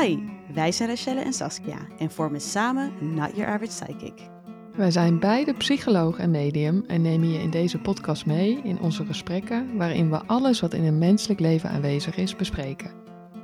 [0.00, 0.18] Hi,
[0.54, 4.28] wij zijn Rachelle en Saskia en vormen samen Not Your Average Psychic.
[4.76, 9.04] Wij zijn beide psycholoog en medium en nemen je in deze podcast mee in onze
[9.04, 12.90] gesprekken waarin we alles wat in een menselijk leven aanwezig is bespreken.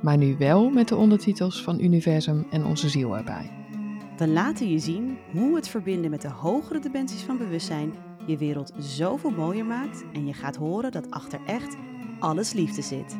[0.01, 3.51] Maar nu wel met de ondertitels van Universum en onze ziel erbij.
[4.17, 7.93] We laten je zien hoe het verbinden met de hogere dimensies van bewustzijn
[8.25, 11.75] je wereld zoveel mooier maakt en je gaat horen dat achter echt
[12.19, 13.17] alles liefde zit.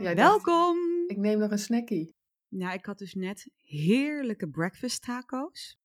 [0.00, 0.91] Jij Welkom!
[1.06, 2.14] Ik neem nog een snackie.
[2.48, 5.76] Nou, ik had dus net heerlijke breakfast taco's.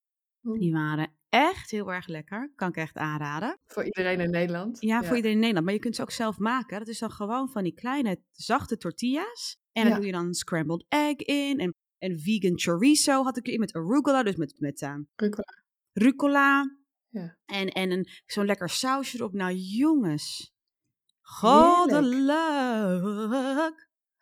[0.42, 2.52] Die waren echt heel erg lekker.
[2.56, 3.60] Kan ik echt aanraden.
[3.66, 4.82] Voor iedereen in Nederland.
[4.82, 5.66] Ja, voor iedereen in Nederland.
[5.66, 6.80] Maar je kunt ze ook zelf maken.
[6.80, 9.58] Dat is dan gewoon van die kleine, zachte tortillas.
[9.72, 11.60] En dan doe je dan scrambled egg in.
[11.60, 14.24] En, en vegan chorizo had ik erin met arugula.
[14.24, 15.64] Dus met, met eh, Rucola.
[15.92, 16.76] rucola.
[17.10, 17.38] Ja.
[17.46, 19.34] En, en een, zo'n lekker sausje erop.
[19.34, 20.56] Nou, jongens.
[21.22, 22.36] Goddelijk.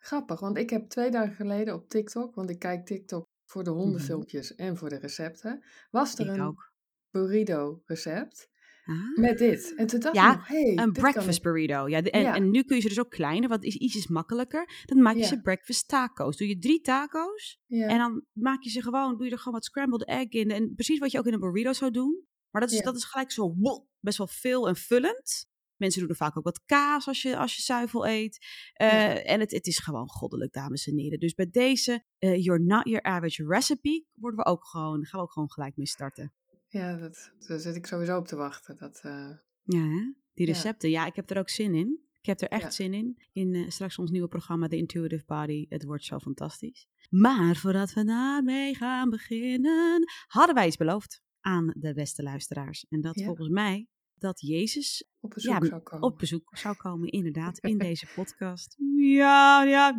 [0.06, 3.70] Grappig, want ik heb twee dagen geleden op TikTok, want ik kijk TikTok voor de
[3.70, 3.78] Mhm.
[3.78, 6.72] hondenfilmpjes en voor de recepten, was er Ik een ook.
[7.10, 8.48] burrito recept
[8.84, 9.16] Ah.
[9.18, 9.74] met dit.
[9.76, 11.88] En toen dacht Ja, ik hey, Een breakfast burrito.
[11.88, 12.34] Ja, de- en, Ja.
[12.34, 14.82] en nu kun je ze dus ook kleiner, want het is ietsjes makkelijker.
[14.84, 15.26] Dan maak je Ja.
[15.26, 16.36] ze breakfast taco's.
[16.36, 19.64] Doe je drie taco's en dan maak je ze gewoon, doe je er gewoon wat
[19.64, 20.50] scrambled egg in.
[20.50, 22.24] En precies wat je ook in een burrito zou doen.
[22.50, 25.46] Maar dat is, dat is gelijk zo wow, best wel veel en vullend.
[25.76, 28.46] Mensen doen er vaak ook wat kaas als je, als je zuivel eet.
[28.72, 29.22] Eh, Ja.
[29.22, 31.18] En het, het is gewoon goddelijk, dames en heren.
[31.18, 35.26] Dus bij deze, eh You're Not Your Average Recipe, worden we ook gewoon, gaan we
[35.26, 36.32] ook gewoon gelijk mee starten.
[36.68, 38.76] Ja, dat, daar zit ik sowieso op te wachten.
[38.76, 39.30] Dat, eh,
[39.62, 40.12] Ja, hè?
[40.34, 40.90] die recepten.
[40.90, 41.06] Ja.
[41.06, 42.00] ik heb er ook zin in.
[42.20, 42.70] Ik heb er echt Ja.
[42.70, 43.22] zin in.
[43.32, 45.66] In straks ons nieuwe programma, The Intuitive Body.
[45.68, 46.86] Het wordt zo fantastisch.
[47.10, 52.86] Maar voordat we daarmee gaan beginnen, hadden wij iets beloofd aan de beste luisteraars.
[52.88, 53.24] En dat Ja.
[53.24, 53.86] volgens mij
[54.18, 56.08] dat Jezus op bezoek Ja, zou komen.
[56.08, 58.76] op bezoek zou komen, inderdaad, in deze podcast.
[58.96, 59.98] Ja, ja,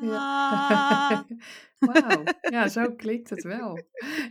[0.00, 1.26] ja.
[1.78, 3.78] Wauw, ja, zo klinkt het wel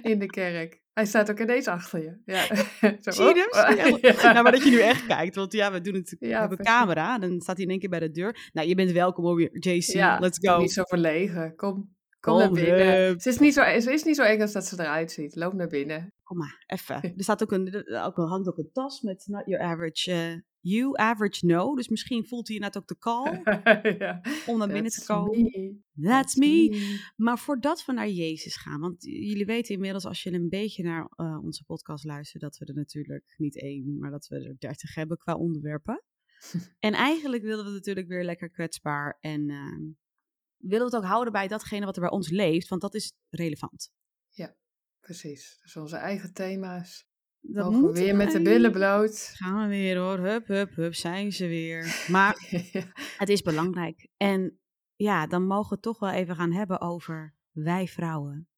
[0.01, 0.81] in de kerk.
[0.93, 2.17] Hij staat ook ineens achter je.
[2.25, 2.45] Ja.
[3.01, 3.77] Zo, Zie je op.
[3.77, 3.97] hem?
[4.01, 4.31] Ja.
[4.31, 6.15] Nou, maar dat je nu echt kijkt, want ja, we doen het.
[6.19, 8.49] Ja, hebben een camera, dan staat hij in één keer bij de deur.
[8.53, 9.81] Nou, je bent welkom hoor, JC.
[9.81, 10.57] Ja, Let's go.
[10.59, 11.55] Niet zo verlegen.
[11.55, 13.19] Kom, kom, Kom, naar binnen.
[13.19, 15.35] Ze is, niet zo, ze is niet zo eng als dat ze eruit ziet.
[15.35, 16.13] Loop naar binnen.
[16.23, 17.01] Kom maar, even.
[17.17, 20.35] Er staat ook een, er ook, hangt ook een tas met not your average eh,
[20.59, 21.75] you, average no.
[21.75, 23.41] Dus misschien voelt hij inderdaad ook de call
[23.99, 24.21] ja.
[24.45, 25.41] om naar binnen te komen.
[25.41, 25.79] me.
[26.01, 26.97] That's me.
[27.15, 31.07] Maar voordat we naar Jezus gaan, want jullie weten inmiddels als je een beetje naar
[31.15, 34.95] eh, onze podcast luistert, dat we er natuurlijk niet één, maar dat we er dertig
[34.95, 36.03] hebben qua onderwerpen.
[36.79, 39.83] en eigenlijk willen we natuurlijk weer lekker kwetsbaar en ehm,
[40.59, 43.13] willen we het ook houden bij datgene wat er bij ons leeft, want dat is
[43.29, 43.91] relevant.
[44.99, 45.59] Precies.
[45.61, 47.07] Dus onze eigen thema's.
[47.39, 49.31] Dat Mogen we weer met de billen bloot.
[49.35, 51.83] Gaan we weer hoor, hup, hup, hup, zijn ze weer.
[52.11, 52.35] Maar
[53.17, 54.07] het is belangrijk.
[54.17, 54.59] En
[54.95, 58.49] ja, dan mogen we het toch wel even gaan hebben over wij vrouwen.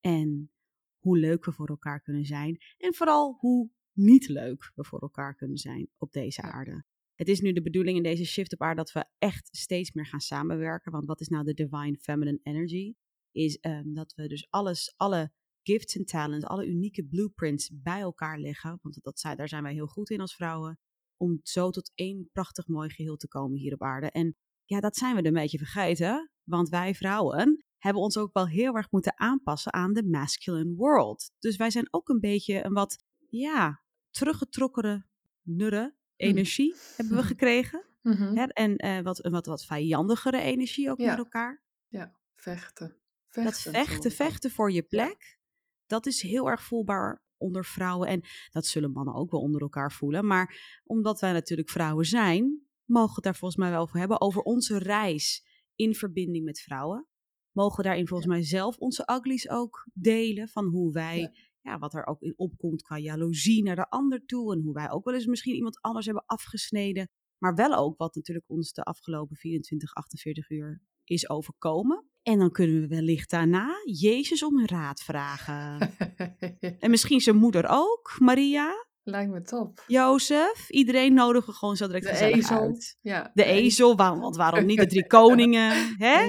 [0.00, 0.52] En
[0.98, 2.58] hoe leuk we voor elkaar kunnen zijn.
[2.76, 6.52] En vooral hoe niet leuk we voor elkaar kunnen zijn op deze Ja.
[6.52, 6.84] aarde.
[7.14, 10.06] Het is nu de bedoeling in deze shift op aarde dat we echt steeds meer
[10.06, 10.92] gaan samenwerken.
[10.92, 12.94] Want wat is nou de divine feminine energy?
[13.30, 15.32] Is ehm, dat we dus alles, alle
[15.62, 18.78] gifts en talents, alle unieke blueprints bij elkaar leggen.
[18.82, 20.78] Want dat daar zijn wij heel goed in als vrouwen.
[21.16, 24.10] Om zo tot één prachtig mooi geheel te komen hier op aarde.
[24.10, 26.30] En ja, dat zijn we een beetje vergeten.
[26.44, 31.30] Want wij vrouwen hebben ons ook wel heel erg moeten aanpassen aan de masculine world.
[31.38, 35.06] Dus wij zijn ook een beetje een wat, ja, teruggetrokkene
[35.42, 37.84] nurre energie hebben we gekregen.
[38.02, 38.36] Mhm.
[38.36, 38.44] Hè?
[38.44, 41.08] En eh, wat, wat, wat vijandigere energie ook Ja.
[41.08, 41.62] met elkaar.
[41.88, 42.88] Ja, vechten.
[42.88, 45.38] Dat Vechten, vechten, voor vechten je plek,
[45.86, 48.08] dat is heel erg voelbaar onder vrouwen.
[48.08, 48.20] En
[48.50, 50.26] dat zullen mannen ook wel onder elkaar voelen.
[50.26, 54.20] Maar omdat wij natuurlijk vrouwen zijn, mogen we het daar volgens mij wel over hebben.
[54.20, 57.06] Over onze reis in verbinding met vrouwen.
[57.52, 60.48] Mogen daarin volgens mij zelf onze uglies ook delen.
[60.48, 61.32] Van hoe wij, ja.
[61.64, 61.78] Ja.
[61.78, 64.54] wat er ook in opkomt qua jaloezie naar de ander toe.
[64.54, 67.08] En hoe wij ook wel eens misschien iemand anders hebben afgesneden.
[67.38, 72.04] Maar wel ook wat natuurlijk ons de afgelopen 24, 48 uur is overkomen.
[72.22, 75.78] En dan kunnen we wellicht daarna Jezus om raad vragen.
[76.78, 79.84] En misschien zijn moeder ook, Maria, Lijkt me top.
[79.86, 80.70] Jozef.
[80.70, 82.58] Iedereen nodigen we gewoon zo direct De ezel.
[82.60, 82.98] uit.
[83.00, 86.28] Ja, De ezel, waarom, want waarom niet de drie koningen, hè?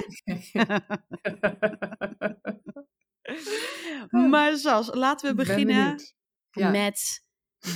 [4.30, 6.00] Maar Sas, laten we beginnen.
[6.50, 6.70] Ja.
[6.70, 7.24] met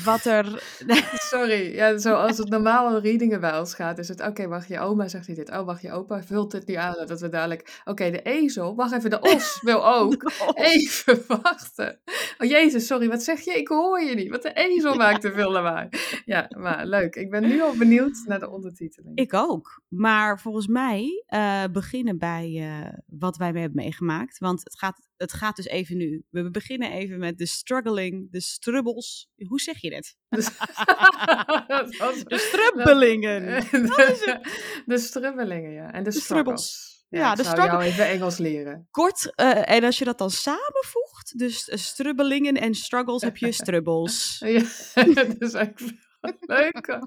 [0.04, 0.62] wat er...
[1.32, 5.08] Sorry, ja, zoals het normaal readingen bij ons gaat, is het, oké, wacht, je oma
[5.08, 5.50] zegt hij dit.
[5.50, 7.80] Oh, wacht, je opa vult dit nu aan, dat we dadelijk...
[7.84, 10.32] Oké, de ezel, wacht even, de os wil ook.
[10.54, 12.00] Even wachten.
[12.38, 13.52] Oh, jezus, sorry, wat zeg je?
[13.52, 15.88] Ik hoor je niet, want de ezel maakt te veel lawaai.
[16.24, 17.14] Ja, maar leuk.
[17.14, 19.18] Ik ben nu al benieuwd naar de ondertiteling.
[19.18, 19.82] Ik ook.
[19.88, 24.38] Maar volgens mij uh, beginnen bij uh, wat wij hebben meegemaakt.
[24.38, 26.24] Want het gaat, het gaat dus even nu.
[26.30, 29.28] We beginnen even met de struggling, de strubbels.
[29.46, 30.16] Hoe zeg je dit?
[30.28, 30.42] de
[32.48, 33.42] strubbelingen.
[33.70, 35.92] De, de strubbelingen, ja.
[35.92, 36.98] En de, de struggles.
[37.08, 38.88] Ja, ja, ik de zou jou even Engels leren.
[38.90, 44.38] Kort, uh, en als je dat dan samenvoegt, dus strubbelingen en struggles, heb je strubbels.
[44.38, 45.98] ja, dat is eigenlijk
[46.40, 46.98] leuk.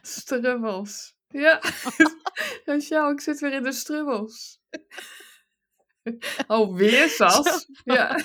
[0.00, 1.14] Strubbels.
[1.28, 1.60] Ja,
[2.78, 4.60] jou, ik zit weer in de strubbels.
[6.46, 7.68] Oh, weer Sas?
[7.84, 8.20] Ja.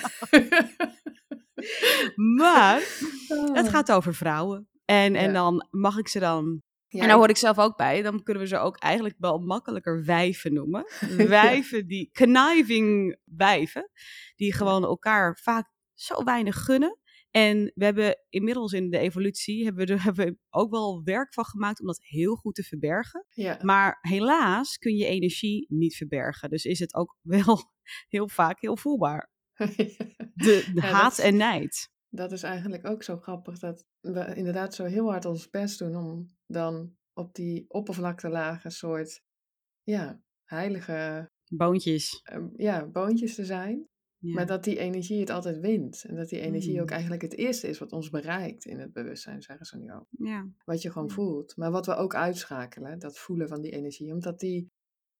[2.38, 2.80] maar
[3.54, 3.70] het ah.
[3.70, 4.68] gaat over vrouwen.
[4.84, 6.62] En, en dan mag ik ze dan
[7.00, 8.02] en daar hoor ik zelf ook bij.
[8.02, 10.84] Dan kunnen we ze ook eigenlijk wel makkelijker wijven noemen.
[11.16, 13.90] Wijven die, conniving wijven,
[14.36, 16.98] die gewoon elkaar vaak zo weinig gunnen.
[17.30, 21.34] En we hebben inmiddels in de evolutie hebben we er hebben we ook wel werk
[21.34, 23.26] van gemaakt om dat heel goed te verbergen.
[23.30, 23.58] Ja.
[23.62, 26.50] Maar helaas kun je energie niet verbergen.
[26.50, 27.71] Dus is het ook wel
[28.08, 29.30] heel vaak heel voelbaar.
[30.34, 31.90] De, de haat en nijd.
[32.08, 35.96] Dat is eigenlijk ook zo grappig dat we inderdaad zo heel hard ons best doen
[35.96, 39.22] om dan op die oppervlaktelagen soort
[39.82, 42.22] ja, heilige boontjes.
[42.32, 43.90] Uh, ja, boontjes te zijn.
[44.30, 46.04] Maar dat die energie het altijd wint.
[46.04, 46.92] En dat die energie ook mm.
[46.92, 50.06] eigenlijk het eerste is wat ons bereikt in het bewustzijn, zeggen ze nu ook.
[50.10, 50.48] Ja.
[50.64, 51.56] Wat je gewoon voelt.
[51.56, 54.12] Maar wat we ook uitschakelen, dat voelen van die energie.
[54.12, 54.70] Omdat die,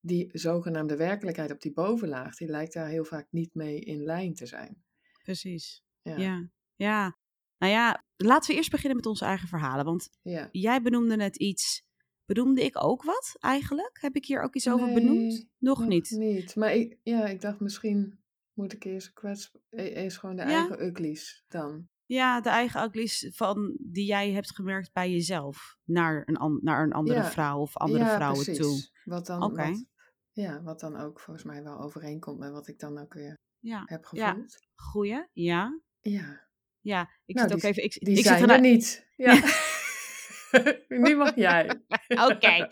[0.04, 4.34] die zogenaamde werkelijkheid op die bovenlaag, die lijkt daar heel vaak niet mee in lijn
[4.34, 4.82] te zijn.
[5.22, 5.82] Precies.
[6.02, 6.16] Ja.
[6.16, 6.48] ja.
[6.74, 7.16] ja.
[7.58, 9.84] Nou ja, laten we eerst beginnen met onze eigen verhalen.
[9.84, 10.48] Want ja.
[10.52, 11.84] jij benoemde net iets.
[12.24, 13.98] Benoemde ik ook wat eigenlijk?
[14.00, 15.46] Heb ik hier ook iets over benoemd?
[15.58, 16.10] Nog, nog niet.
[16.10, 16.56] niet.
[16.56, 18.22] Maar ik, ja, ik dacht misschien
[18.52, 19.50] moet ik eerst kwets...
[19.70, 21.88] E-, eerst gewoon de eigen uglies dan.
[22.06, 25.78] Ja, de eigen uglies van, die jij hebt gemerkt bij jezelf.
[25.84, 28.90] Naar een, naar een andere vrouw of andere ja, vrouwen precies.
[28.90, 29.02] toe.
[29.04, 29.84] Wat dan, wat,
[30.32, 33.38] ja, wat dan ook volgens mij wel overeenkomt met wat ik dan ook weer
[33.84, 34.52] heb gevoeld.
[34.58, 35.80] Ja, goeie, ja.
[36.00, 36.50] Ja.
[36.80, 37.84] Ja, ik nou, zit ook even...
[37.84, 39.06] Ik, die ik zijn zit er niet.
[39.16, 39.40] Ja.
[41.04, 41.82] nu mag jij.
[42.30, 42.68] Oké,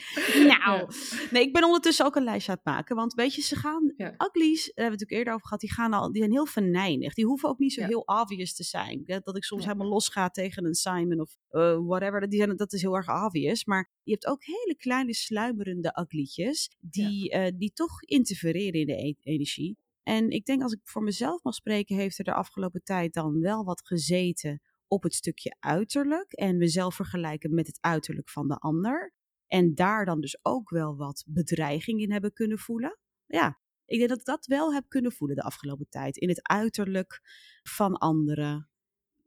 [0.46, 0.92] nou.
[1.30, 2.96] Nee, ik ben ondertussen ook een lijstje aan het maken.
[2.96, 4.14] Want weet je, ze gaan, ja.
[4.18, 6.46] uglies, daar hebben we het natuurlijk eerder over gehad, die, gaan al, die zijn heel
[6.46, 7.14] venijnig.
[7.14, 9.02] Die hoeven ook niet zo heel obvious te zijn.
[9.04, 12.28] Dat ik soms helemaal los ga tegen een Simon of uh, whatever.
[12.28, 13.64] Die zijn, dat is heel erg obvious.
[13.64, 19.06] Maar je hebt ook hele kleine sluimerende uglietjes die, uh, die toch interfereren in de
[19.06, 19.76] e energie.
[20.02, 23.40] En ik denk als ik voor mezelf mag spreken, heeft er de afgelopen tijd dan
[23.40, 28.56] wel wat gezeten op het stukje uiterlijk en mezelf vergelijken met het uiterlijk van de
[28.56, 29.14] ander.
[29.46, 32.98] En daar dan dus ook wel wat bedreiging in hebben kunnen voelen.
[33.26, 36.16] Ja, ik denk dat ik dat wel heb kunnen voelen de afgelopen tijd.
[36.16, 37.20] In het uiterlijk
[37.62, 38.70] van anderen.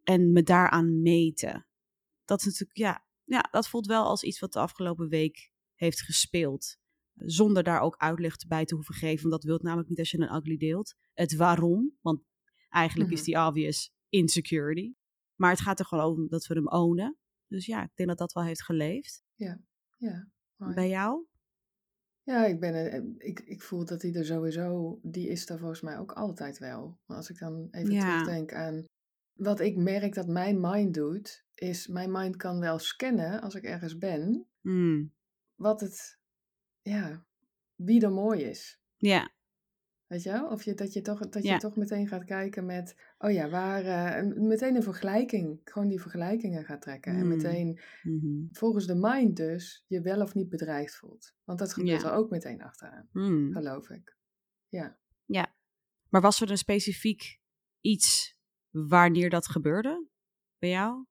[0.03, 1.67] En me daaraan meten.
[2.25, 6.01] Dat is natuurlijk, ja, ja, dat voelt wel als iets wat de afgelopen week heeft
[6.01, 6.77] gespeeld.
[7.13, 9.29] Zonder daar ook uitleg bij te hoeven geven.
[9.29, 10.95] Want dat wil namelijk niet als je een ugly deelt.
[11.13, 11.97] Het waarom.
[12.01, 12.23] Want
[12.69, 13.25] eigenlijk is mhm.
[13.25, 14.93] die obvious insecurity.
[15.35, 17.17] Maar het gaat er gewoon om dat we hem ownen.
[17.47, 19.23] Dus ja, ik denk dat dat wel heeft geleefd.
[19.35, 19.59] Ja,
[19.97, 20.27] ja.
[20.57, 21.25] Bij jou?
[22.23, 25.81] Ja, ik, ben, eh, ik, ik voel dat die er sowieso, die is er volgens
[25.81, 26.99] mij ook altijd wel.
[27.05, 28.85] Maar als ik dan even terugdenk aan
[29.33, 33.63] wat ik merk dat mijn mind doet, is mijn mind kan wel scannen als ik
[33.63, 35.13] ergens ben, mm.
[35.55, 36.19] wat het,
[36.81, 37.25] ja,
[37.75, 38.79] wie er mooi is.
[38.97, 39.31] Ja.
[40.07, 40.47] Weet je wel?
[40.47, 43.85] Of je, dat je toch, dat je toch meteen gaat kijken met, oh ja, waar,
[43.85, 47.13] uh, meteen een vergelijking, gewoon die vergelijkingen gaat trekken.
[47.13, 47.27] En mm.
[47.27, 48.49] meteen, mm-hmm.
[48.51, 51.35] volgens de mind dus, je wel of niet bedreigd voelt.
[51.43, 53.51] Want dat gebeurt er ook meteen achteraan, mm.
[53.51, 54.17] geloof ik.
[54.67, 54.99] Ja.
[55.25, 55.55] Ja.
[56.09, 57.39] Maar was er een specifiek
[57.81, 58.37] iets
[58.69, 60.07] wanneer dat gebeurde
[60.59, 61.05] bij jou?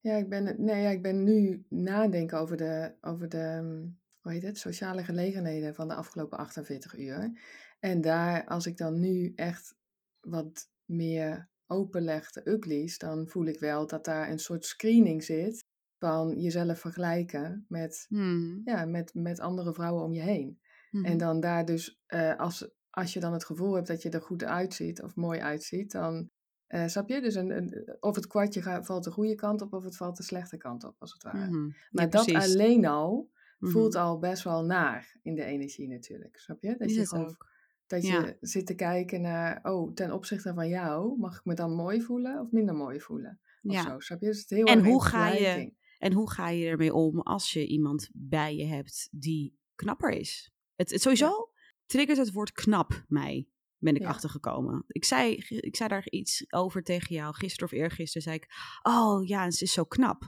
[0.00, 4.32] Ja, ik ben, nee, ja, ik ben nu nadenken over de, over de, mm, hoe
[4.32, 7.40] heet het, sociale gelegenheden van de afgelopen 48 uur.
[7.80, 9.76] En daar, als ik dan nu echt
[10.20, 15.64] wat meer openleg de uglies, dan voel ik wel dat daar een soort screening zit
[15.98, 18.60] van jezelf vergelijken met, hmm.
[18.64, 20.58] ja, met, met andere vrouwen om je heen.
[20.90, 21.16] En mhm.
[21.16, 24.44] dan daar dus, uh, als, als je dan het gevoel hebt dat je er goed
[24.44, 26.30] uitziet of mooi uitziet, dan
[26.68, 27.20] uh, snap je?
[27.20, 30.16] Dus een, een, of het kwartje gaat, valt de goede kant op of het valt
[30.16, 31.50] de slechte kant op, als het ware.
[31.50, 31.70] Mhm.
[31.90, 36.38] Maar dat alleen al voelt al best wel naar in de energie natuurlijk.
[36.38, 36.76] Snap je?
[36.76, 37.52] Dat je gewoon ook.
[37.86, 41.74] Dat je zit te kijken naar, oh, ten opzichte van jou, mag ik me dan
[41.74, 43.40] mooi voelen of minder mooi voelen?
[43.62, 43.82] Of Ja.
[43.82, 44.26] zo, snap je?
[44.26, 45.72] Dus het heel En hoe ga je-.
[45.98, 50.52] En hoe ga je ermee om als je iemand bij je hebt die knapper is?
[50.74, 51.52] Het, het sowieso
[51.86, 53.48] triggert het woord knap mij,
[53.78, 54.08] ben ik Ja.
[54.08, 54.84] achtergekomen.
[54.86, 58.22] Ik zei, ik zei daar iets over tegen jou gisteren of eergisteren.
[58.22, 58.46] Zei ik,
[58.82, 60.22] oh ja, ze is zo knap.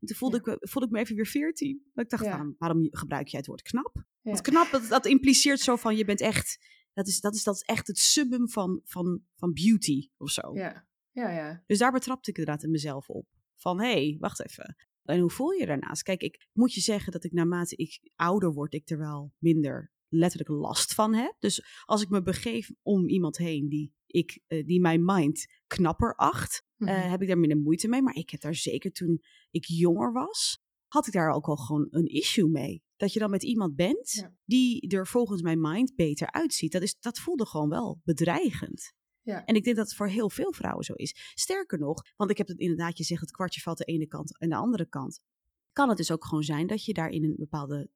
[0.00, 1.90] En toen voelde, ik, me- voelde ik me even weer veertien.
[1.94, 4.04] Ik dacht, waarom, waarom gebruik jij het woord knap?
[4.22, 6.74] Want knap, dat, dat impliceert zo van, je bent echt...
[6.96, 10.54] Dat is, dat is, dat is echt het summum van, van, van beauty of zo.
[10.54, 11.62] Ja, ja, ja.
[11.66, 13.26] Dus daar betrapte ik inderdaad in mezelf op.
[13.54, 14.76] Van, hé, hey, wacht even.
[15.02, 16.02] En hoe voel je je daarnaast?
[16.02, 19.92] Kijk, ik moet je zeggen dat ik naarmate ik ouder word, ik er wel minder
[20.08, 21.36] letterlijk last van heb.
[21.38, 26.14] Dus als ik me begeef om iemand heen die, ik, eh, die mijn mind knapper
[26.14, 27.10] acht, eh, Mhm.
[27.10, 28.02] heb ik daar minder moeite mee.
[28.02, 31.86] Maar ik heb daar zeker toen ik jonger was, had ik daar ook al gewoon
[31.90, 32.84] een issue mee.
[32.96, 34.34] Dat je dan met iemand bent Ja.
[34.44, 36.72] die er volgens mijn mind beter uitziet.
[36.72, 38.92] Dat, is, dat voelde gewoon wel bedreigend.
[39.22, 39.44] Ja.
[39.44, 41.32] En ik denk dat het voor heel veel vrouwen zo is.
[41.34, 44.38] Sterker nog, want ik heb het inderdaad, je zegt het kwartje valt de ene kant
[44.38, 45.20] en de andere kant.
[45.72, 47.90] Kan het dus ook gewoon zijn dat je daarin een bepaalde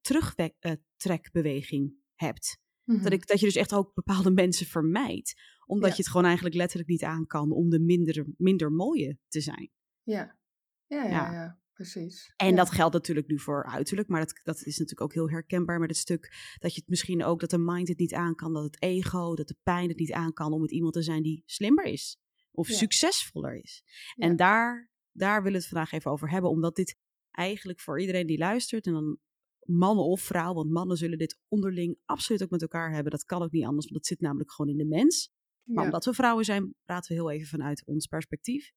[0.96, 2.58] terugtrekbeweging hebt.
[2.84, 3.02] Mhm.
[3.02, 5.34] Dat, ik, dat je dus echt ook bepaalde mensen vermijdt.
[5.66, 5.94] Omdat Ja.
[5.96, 9.70] je het gewoon eigenlijk letterlijk niet aan kan om de minder, minder mooie te zijn.
[10.02, 10.38] Ja.
[10.86, 11.32] Ja, ja, Ja.
[11.32, 12.32] ja, precies.
[12.36, 12.56] En ja.
[12.56, 15.88] dat geldt natuurlijk nu voor uiterlijk, maar dat, dat is natuurlijk ook heel herkenbaar met
[15.88, 18.62] het stuk dat je het misschien ook, dat de mind het niet aan kan, dat
[18.62, 21.42] het ego, dat de pijn het niet aan kan om met iemand te zijn die
[21.46, 22.18] slimmer is
[22.50, 22.74] of Ja.
[22.74, 23.82] succesvoller is.
[24.14, 24.26] Ja.
[24.26, 26.96] En daar, daar willen we het vandaag even over hebben, omdat dit
[27.30, 29.18] eigenlijk voor iedereen die luistert, en dan
[29.62, 33.10] mannen of vrouw, want mannen zullen dit onderling absoluut ook met elkaar hebben.
[33.12, 35.30] Dat kan ook niet anders, want dat zit namelijk gewoon in de mens.
[35.64, 35.84] Maar Ja.
[35.84, 38.72] omdat we vrouwen zijn, praten we heel even vanuit ons perspectief.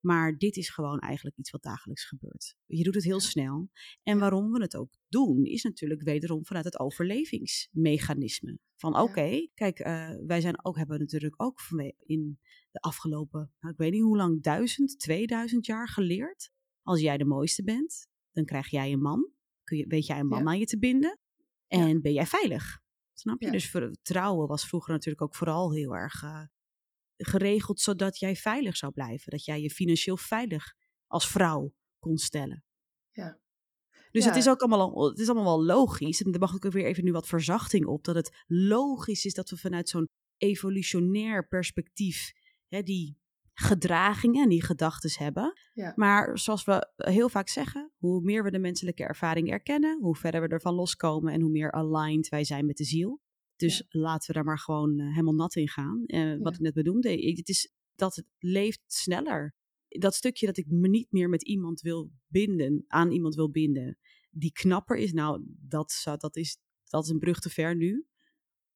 [0.00, 2.56] Maar dit is gewoon eigenlijk iets wat dagelijks gebeurt.
[2.66, 3.70] Je doet het heel snel.
[4.02, 8.58] En waarom we het ook doen, is natuurlijk wederom vanuit het overlevingsmechanisme.
[8.76, 11.60] Van oké, kijk, eh, wij zijn ook, hebben natuurlijk ook
[11.98, 12.38] in
[12.70, 16.50] de afgelopen, nou, ik weet niet hoe lang, duizend, 2000 jaar geleerd.
[16.82, 19.30] Als jij de mooiste bent, dan krijg jij een man.
[19.64, 20.44] Kun je, weet jij een man Ja.
[20.44, 21.18] aan je te binden.
[21.66, 22.80] En ben jij veilig.
[23.12, 23.46] Snap je?
[23.46, 23.52] Ja.
[23.52, 26.42] Dus vertrouwen was vroeger natuurlijk ook vooral heel erg eh,
[27.24, 29.30] geregeld zodat jij veilig zou blijven.
[29.30, 30.74] Dat jij je financieel veilig
[31.06, 32.64] als vrouw kon stellen.
[33.12, 33.38] Ja.
[34.10, 34.28] Dus Ja.
[34.28, 36.22] het is ook allemaal, het is allemaal wel logisch.
[36.22, 38.04] En er mag ook weer even nu wat verzachting op.
[38.04, 42.32] Dat het logisch is dat we vanuit zo'n evolutionair perspectief
[42.68, 43.18] hè, die
[43.52, 45.52] gedragingen en die gedachten hebben.
[45.72, 45.92] Ja.
[45.96, 50.40] Maar zoals we heel vaak zeggen, hoe meer we de menselijke ervaring erkennen, hoe verder
[50.40, 53.20] we ervan loskomen en hoe meer aligned wij zijn met de ziel.
[53.60, 56.04] Dus laten we daar maar gewoon eh, helemaal nat in gaan.
[56.06, 59.54] Eh, Wat ik net bedoelde, het is dat het leeft sneller.
[59.88, 63.98] Dat stukje dat ik me niet meer met iemand wil binden, aan iemand wil binden,
[64.30, 68.06] die knapper is, nou, dat, zou, dat, is, dat is een brug te ver nu.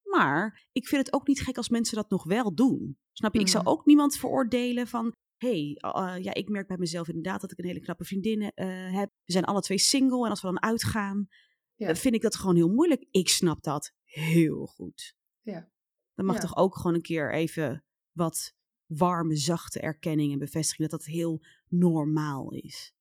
[0.03, 2.99] Maar ik vind het ook niet gek als mensen dat nog wel doen.
[3.13, 3.41] Snap je?
[3.41, 3.73] Ik zou Mhm.
[3.73, 5.13] ook niemand veroordelen van.
[5.37, 8.67] hey, eh, ja, ik merk bij mezelf inderdaad dat ik een hele knappe vriendin eh,
[8.95, 9.11] heb.
[9.25, 11.27] We zijn alle twee single en als we dan uitgaan,
[11.75, 11.95] Ja.
[11.95, 13.07] vind ik dat gewoon heel moeilijk.
[13.11, 15.17] Ik snap dat heel goed.
[15.41, 15.71] Ja.
[16.15, 16.41] Dan mag Ja.
[16.41, 18.55] toch ook gewoon een keer even wat
[18.87, 22.93] warme, zachte erkenning en bevestiging dat dat heel normaal is.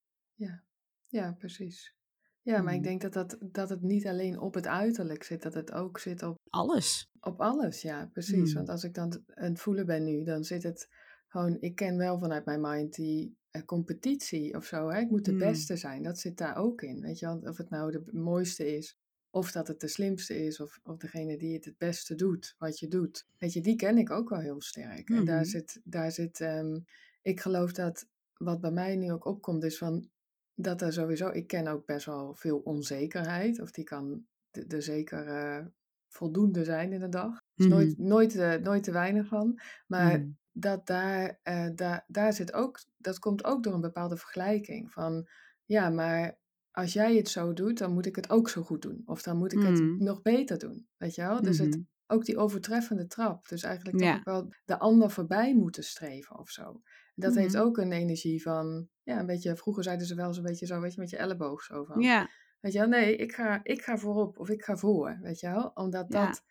[1.07, 1.95] Ja, precies.
[2.41, 2.87] Ja, maar ik Mhm.
[2.87, 6.23] denk dat, dat, dat het niet alleen op het uiterlijk zit, dat het ook zit
[6.23, 7.09] op, Alles.
[7.19, 7.81] op alles.
[7.81, 8.43] Ja, precies.
[8.45, 8.53] Hmm.
[8.53, 10.89] Want als ik dan aan het voelen ben nu, dan zit het
[11.27, 14.89] gewoon, ik ken wel vanuit mijn mind die eh, competitie of zo.
[14.89, 14.99] Hè?
[14.99, 15.39] Ik moet de Hmm.
[15.39, 16.03] beste zijn.
[16.03, 17.01] Dat zit daar ook in.
[17.01, 18.97] Weet je, of het nou de mooiste is,
[19.33, 22.79] of dat het de slimste is, of, of degene die het het beste doet, wat
[22.79, 23.25] je doet.
[23.37, 25.09] Weet je, die ken ik ook wel heel sterk.
[25.09, 25.49] En daar Mhm.
[25.49, 26.79] zit, daar zit ehm,
[27.21, 30.09] ik geloof dat wat bij mij nu ook opkomt, is van
[30.55, 34.81] dat er sowieso, ik ken ook best wel veel onzekerheid, of die kan er er
[34.81, 35.71] zeker
[36.07, 37.41] voldoende zijn in de dag.
[37.55, 37.75] Dus Mhm.
[37.75, 39.59] nooit, nooit, eh, nooit te weinig van.
[39.87, 40.37] Maar Mm.
[40.51, 44.91] dat daar, eh, daar, daar zit ook, dat komt ook door een bepaalde vergelijking.
[44.91, 45.27] Van
[45.65, 46.37] ja, maar
[46.75, 49.01] als jij het zo doet, dan moet ik het ook zo goed doen.
[49.05, 50.87] Of dan moet ik het nog beter doen.
[50.97, 51.41] Weet je wel?
[51.41, 51.81] Dus het, Mhm.
[52.07, 53.47] ook die overtreffende trap.
[53.47, 54.15] Dus eigenlijk Ja.
[54.15, 56.81] ook wel de ander voorbij moeten streven of zo.
[57.15, 57.63] Dat heeft Mhm.
[57.63, 60.79] ook een energie van, ja, een beetje, vroeger zeiden ze wel eens een beetje zo,
[60.79, 62.01] weet je, met je elleboog zo van.
[62.01, 65.39] Ja, Weet je wel, nee, ik ga, ik ga voorop of ik ga voor, weet
[65.39, 65.71] je wel.
[65.73, 66.25] Omdat Ja.
[66.25, 66.43] dat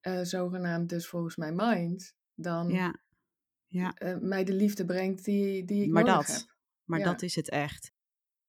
[0.00, 2.94] eh, zogenaamd dus volgens mijn mind dan ja,
[3.66, 3.92] ja.
[3.94, 6.56] eh, mij de liefde brengt die, die ik maar nodig dat, heb.
[6.84, 7.92] maar dat is het echt.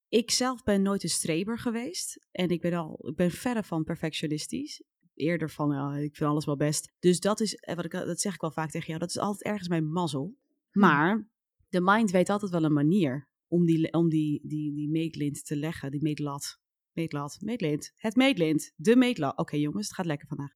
[0.09, 2.27] Ik zelf ben nooit een streber geweest.
[2.31, 4.83] En ik ben, al, ik ben verre van perfectionistisch.
[5.13, 6.91] Eerder van, ja, ik vind alles wel best.
[6.99, 9.17] Dus dat is, eh, wat ik, dat zeg ik wel vaak tegen jou, dat is
[9.17, 10.37] altijd ergens mijn mazzel.
[10.71, 10.79] Hm.
[10.79, 11.27] Maar
[11.69, 15.55] de mind weet altijd wel een manier om die, om die, die, die meetlint te
[15.55, 15.91] leggen.
[15.91, 16.59] Die meetlat.
[16.91, 17.91] Meetlat, meetlint.
[17.95, 18.73] Het meetlint.
[18.75, 19.37] De meetlat.
[19.37, 20.53] Oké jongens, het gaat lekker vandaag.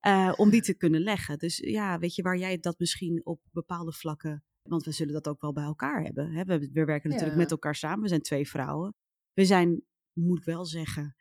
[0.00, 1.38] Eh, om die te kunnen leggen.
[1.38, 5.28] Dus ja, weet je, waar jij dat misschien op bepaalde vlakken Want we zullen dat
[5.28, 6.32] ook wel bij elkaar hebben.
[6.32, 6.44] Hè?
[6.44, 7.42] We, we werken natuurlijk Ja.
[7.42, 8.02] met elkaar samen.
[8.02, 8.94] We zijn twee vrouwen.
[9.32, 9.82] We zijn,
[10.12, 11.14] moet ik wel zeggen,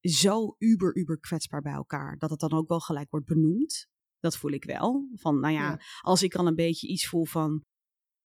[0.00, 2.18] zo uber, uber kwetsbaar bij elkaar.
[2.18, 3.86] Dat het dan ook wel gelijk wordt benoemd.
[4.18, 5.08] Dat voel ik wel.
[5.14, 5.80] Van, nou ja, Ja.
[6.00, 7.64] als ik al een beetje iets voel van,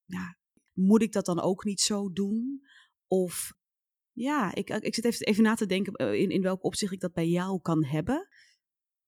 [0.05, 0.37] ja,
[0.73, 2.61] moet ik dat dan ook niet zo doen?
[3.07, 3.53] Of,
[4.11, 6.99] ja, ik, ik zit even, even na te denken eh, in, in welk opzicht ik
[6.99, 8.27] dat bij jou kan hebben.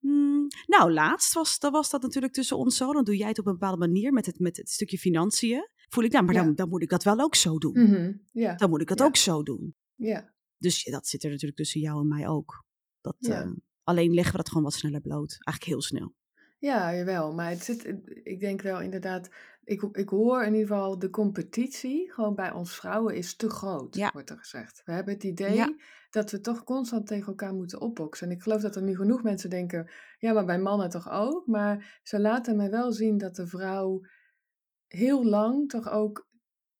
[0.03, 2.93] Hmm, nou, laatst was, dan was dat natuurlijk tussen ons zo.
[2.93, 5.69] Dan doe jij het op een bepaalde manier met het, met het stukje financiën.
[5.89, 6.43] Voel ik, nou, maar Ja.
[6.43, 7.73] dan, dan moet ik dat wel ook zo doen.
[7.83, 9.75] Mhm, Ja, Dan moet ik dat ook zo doen.
[9.95, 10.31] ja.
[10.57, 12.65] Dus dat zit er natuurlijk tussen jou en mij ook.
[13.01, 13.41] Dat, Ja.
[13.43, 13.51] eh,
[13.83, 15.31] alleen leggen we dat gewoon wat sneller bloot.
[15.39, 16.13] Eigenlijk heel snel.
[16.63, 17.33] Ja, jawel.
[17.33, 17.85] Maar het zit,
[18.23, 19.29] ik denk wel inderdaad,
[19.63, 23.95] ik, ik hoor in ieder geval de competitie gewoon bij ons vrouwen is te groot,
[23.95, 24.09] Ja.
[24.13, 24.81] wordt er gezegd.
[24.85, 25.75] We hebben het idee Ja.
[26.09, 28.27] dat we toch constant tegen elkaar moeten opboksen.
[28.27, 31.47] En ik geloof dat er nu genoeg mensen denken, ja, maar bij mannen toch ook.
[31.47, 34.01] Maar ze laten mij wel zien dat de vrouw
[34.87, 36.27] heel lang toch ook,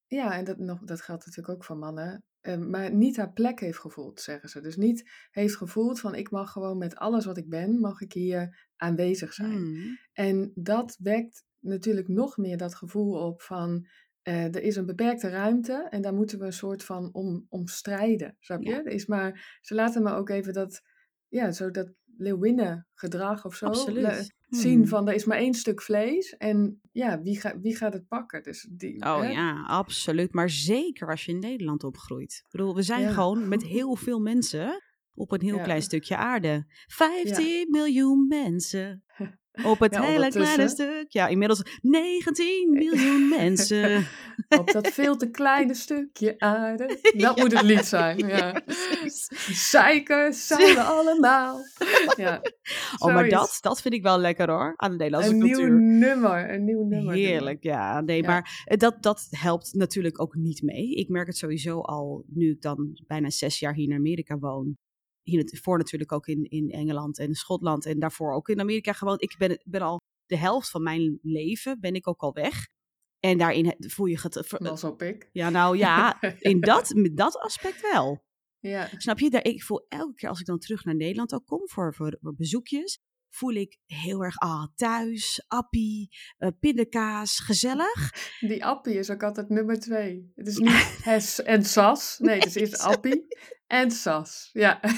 [0.06, 3.60] ja, en dat, nog, dat geldt natuurlijk ook voor mannen, eh, maar niet haar plek
[3.60, 4.62] heeft gevoeld, zeggen ze.
[4.62, 8.14] Dus niet heeft gevoeld van ik mag gewoon met alles wat ik ben, mag ik
[8.14, 9.52] hier aanwezig zijn.
[9.52, 9.98] Hmm.
[10.14, 13.88] En dat wekt natuurlijk nog meer dat gevoel op van
[14.22, 17.68] eh, er is een beperkte ruimte en daar moeten we een soort van om, om
[17.68, 18.70] strijden, snap je?
[18.70, 18.78] Ja.
[18.78, 20.82] Er is maar, ze laten me ook even dat,
[21.28, 24.02] ja, zo dat leeuwinnen gedrag of zo Absoluut.
[24.02, 24.62] le- Hmm.
[24.62, 28.08] zien van er is maar één stuk vlees en ja, wie, ga, wie gaat het
[28.08, 28.44] pakken?
[28.44, 29.30] Dus die, Oh hè?
[29.30, 30.34] ja, absoluut.
[30.34, 32.42] Maar zeker als je in Nederland opgroeit.
[32.46, 33.12] Ik bedoel, we zijn Ja.
[33.12, 34.82] gewoon met heel veel mensen
[35.14, 35.64] op een heel Ja.
[35.64, 36.66] klein stukje aarde.
[36.88, 39.04] 15 miljoen mensen
[39.64, 41.06] op het Ja, hele kleine stuk.
[41.08, 44.08] Ja, inmiddels 19 miljoen mensen.
[44.50, 47.00] Op dat veel te kleine stukje aarde.
[47.18, 48.18] Dat moet het lied zijn.
[48.18, 48.62] Ja.
[49.72, 51.60] Zeikers zouden allemaal.
[52.16, 52.42] Ja.
[52.98, 55.82] Oh, maar dat, dat vind ik wel lekker hoor, aan de Nederlandse Een nieuw cultuur.
[55.82, 56.54] nummer.
[56.54, 57.14] Een nieuw nummer.
[57.14, 58.02] Heerlijk, ja.
[58.02, 60.96] Nee, maar eh, dat, dat helpt natuurlijk ook niet mee.
[60.96, 64.78] Ik merk het sowieso al nu ik dan bijna zes jaar hier in Amerika woon.
[65.24, 68.94] Hier nat- voor natuurlijk ook in, in Engeland en Schotland en daarvoor ook in Amerika
[68.94, 69.22] gewoond.
[69.22, 72.68] Ik ben, ben al de helft van mijn leven ben ik ook al weg.
[73.20, 74.56] En daarin voel je het.
[74.60, 75.30] Was op ik.
[75.32, 78.24] Ja, nou ja, in dat, met dat aspect wel.
[78.60, 78.90] Ja.
[78.98, 79.30] Snap je?
[79.30, 82.18] Daar, ik voel elke keer als ik dan terug naar Nederland ook kom voor, voor,
[82.22, 83.00] voor bezoekjes,
[83.30, 88.12] voel ik heel erg ah, thuis, appie, eh, pindakaas, gezellig.
[88.40, 90.32] Die appie is ook altijd nummer twee.
[90.36, 92.18] Het is niet hes en sas.
[92.20, 93.26] Nee, het is eerst appie
[93.68, 94.50] en sas.
[94.54, 94.80] Ja.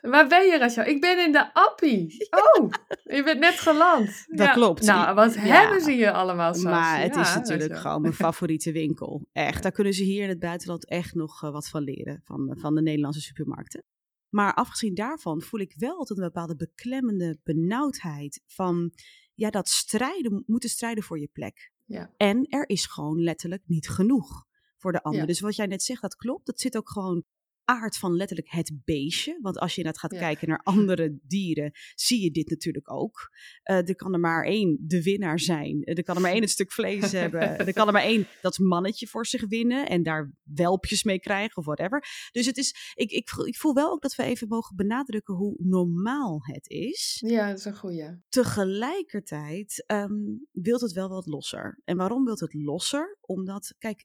[0.00, 0.84] Waar ben je, Rachel?
[0.84, 2.28] Ik ben in de appie.
[2.30, 2.70] Oh,
[3.16, 4.24] je bent net geland.
[4.26, 4.52] Dat Ja.
[4.52, 4.82] klopt.
[4.84, 5.40] Nou, wat Ja.
[5.40, 6.62] hebben ze hier allemaal, Sas?
[6.62, 7.82] maar het is natuurlijk Rachel.
[7.82, 9.28] gewoon mijn favoriete winkel.
[9.32, 12.56] Echt, daar kunnen ze hier in het buitenland echt nog eh, wat van leren, van,
[12.58, 13.84] van de Nederlandse supermarkten.
[14.28, 18.92] Maar afgezien daarvan voel ik wel altijd een bepaalde beklemmende benauwdheid van,
[19.34, 21.72] ja, dat strijden, moeten strijden voor je plek.
[21.84, 22.10] Ja.
[22.16, 24.44] En er is gewoon letterlijk niet genoeg
[24.76, 25.20] voor de ander.
[25.20, 25.26] Ja.
[25.26, 26.46] Dus wat jij net zegt, dat klopt.
[26.46, 27.24] Dat zit ook gewoon
[27.68, 29.38] aard van letterlijk het beestje.
[29.40, 30.18] Want als je inderdaad gaat Ja.
[30.18, 33.28] kijken naar andere dieren, zie je dit natuurlijk ook.
[33.62, 35.84] Eh, er kan er maar één de winnaar zijn.
[35.84, 37.40] Er kan er maar één het stuk vlees hebben.
[37.66, 41.56] Er kan er maar één dat mannetje voor zich winnen en daar welpjes mee krijgen
[41.56, 42.04] of whatever.
[42.32, 45.34] Dus het is, ik, ik, voel- ik voel wel ook dat we even mogen benadrukken
[45.34, 48.18] hoe normaal het is Ja, dat is een goeie.
[48.28, 50.12] tegelijkertijd ehm
[50.52, 51.80] wilt het wel wat losser.
[51.84, 53.18] En waarom wilt het losser?
[53.20, 54.04] Omdat, kijk,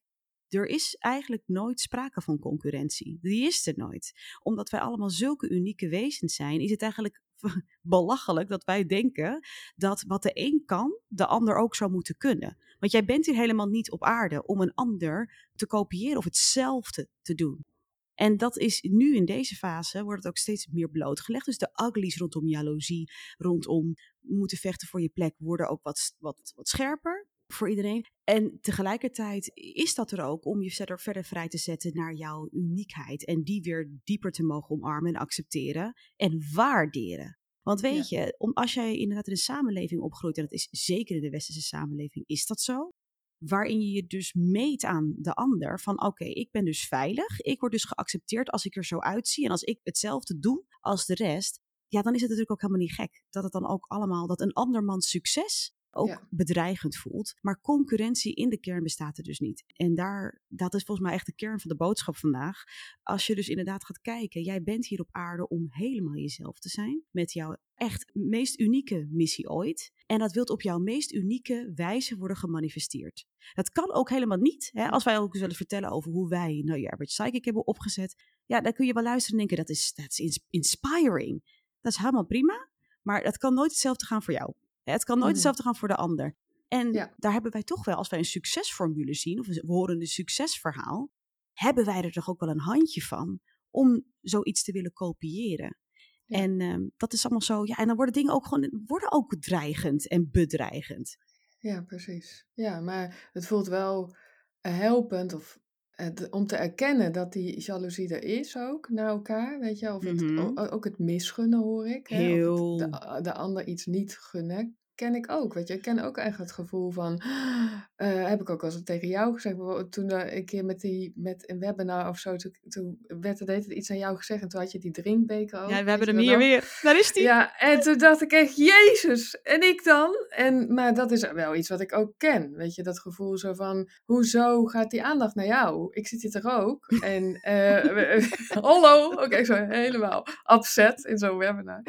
[0.54, 3.18] er is eigenlijk nooit sprake van concurrentie.
[3.22, 4.14] Die is er nooit.
[4.44, 7.22] Omdat wij allemaal zulke unieke wezens zijn, is het eigenlijk
[7.82, 12.58] belachelijk dat wij denken dat wat de een kan, de ander ook zou moeten kunnen.
[12.80, 17.08] Want jij bent hier helemaal niet op aarde om een ander te kopiëren of hetzelfde
[17.22, 17.66] te doen.
[18.14, 21.46] En dat is nu in deze fase, wordt het ook steeds meer blootgelegd.
[21.46, 26.52] Dus de uglies rondom jaloezie, rondom moeten vechten voor je plek, worden ook wat, wat,
[26.56, 28.06] wat scherper voor iedereen.
[28.24, 32.48] En tegelijkertijd is dat er ook om je verder, verder vrij te zetten naar jouw
[32.52, 33.26] uniekheid.
[33.26, 37.38] En die weer dieper te mogen omarmen en accepteren en waarderen.
[37.62, 41.16] Want weet je, om, als jij inderdaad in een samenleving opgroeit, en dat is zeker
[41.16, 42.90] in de westerse samenleving, is dat zo
[43.38, 45.80] waarin je je dus meet aan de ander.
[45.80, 47.40] Van oké, ik ben dus veilig.
[47.40, 49.46] Ik word dus geaccepteerd als ik er zo uitzie.
[49.46, 51.60] En als ik hetzelfde doe als de rest.
[51.88, 53.24] Ja, dan is het natuurlijk ook helemaal niet gek.
[53.30, 56.28] Dat het dan ook allemaal, dat een andermans succes ook Ja.
[56.30, 57.34] bedreigend voelt.
[57.42, 59.64] Maar concurrentie in de kern bestaat er dus niet.
[59.76, 62.64] En daar, dat is volgens mij echt de kern van de boodschap vandaag.
[63.04, 66.70] Als je dus inderdaad gaat kijken, jij bent hier op aarde om helemaal jezelf te
[66.70, 67.04] zijn.
[67.12, 69.92] Met jouw echt meest unieke missie ooit.
[70.06, 73.26] En dat wilt op jouw meest unieke wijze worden gemanifesteerd.
[73.54, 74.70] Dat kan ook helemaal niet.
[74.74, 74.90] Hè?
[74.90, 78.16] Als wij ook zullen vertellen over hoe wij nou, je Average Psychic hebben opgezet.
[78.46, 81.62] Ja, dan kun je wel luisteren en denken, dat is, dat is ins- inspiring.
[81.82, 82.70] Dat is helemaal prima.
[83.02, 84.54] Maar het kan nooit hetzelfde gaan voor jou.
[84.84, 85.34] Het kan nooit Mhm.
[85.34, 86.36] hetzelfde gaan voor de ander.
[86.68, 87.14] En Ja.
[87.18, 91.12] daar hebben wij toch wel, als wij een succesformule zien, of we horen een succesverhaal,
[91.54, 95.78] hebben wij er toch ook wel een handje van om zoiets te willen kopiëren.
[96.26, 96.38] Ja.
[96.40, 99.36] En ehm, dat is allemaal zo, ja, en dan worden dingen ook gewoon, worden ook
[99.40, 101.18] dreigend en bedreigend.
[101.60, 102.46] Ja, precies.
[102.54, 104.16] Ja, maar het voelt wel
[104.62, 105.60] eh, helpend of
[106.04, 110.04] het, om te erkennen dat die jaloezie er is ook naar elkaar, weet je, of
[110.04, 110.58] het, Mhm.
[110.58, 115.54] ook het misgunnen hoor ik, hè, het de ander iets niet gunnen, ken ik ook,
[115.54, 115.74] weet je.
[115.74, 117.22] Ik ken ook echt het gevoel van,
[117.96, 119.56] eh, heb ik ook al eens tegen jou gezegd,
[119.90, 123.46] toen er een keer met, die, met een webinar of zo, toen, toen werd er
[123.46, 125.70] deed iets aan jou gezegd en toen had je die drinkbeker ook.
[125.70, 126.80] Ja, we hebben hem hier weer.
[126.82, 127.24] Daar is die.
[127.24, 130.16] Ja, en toen dacht ik echt, Jezus, en ik dan?
[130.30, 133.54] En, maar dat is wel iets wat ik ook ken, weet je, dat gevoel zo
[133.54, 135.88] van, hoezo gaat die aandacht naar jou?
[135.92, 136.88] Ik zit hier toch ook?
[137.02, 137.82] En, eh
[138.62, 141.82] hallo, oké, zo helemaal upset in zo'n webinar.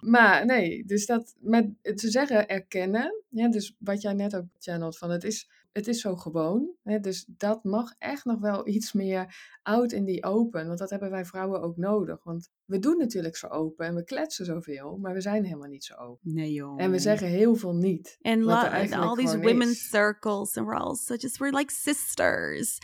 [0.00, 4.98] Maar nee, dus dat, met te zeggen erkennen, ja, dus wat jij net ook channelt,
[4.98, 8.92] van het is, het is zo gewoon, hè, dus dat mag echt nog wel iets
[8.92, 12.98] meer out in die open, want dat hebben wij vrouwen ook nodig, want we doen
[12.98, 16.34] natuurlijk zo open en we kletsen zoveel, maar we zijn helemaal niet zo open.
[16.34, 16.82] Nee joh.
[16.82, 18.18] En we zeggen heel veel niet.
[18.20, 19.88] En and all these women's is.
[19.88, 22.78] circles, and we're all so just we're like sisters.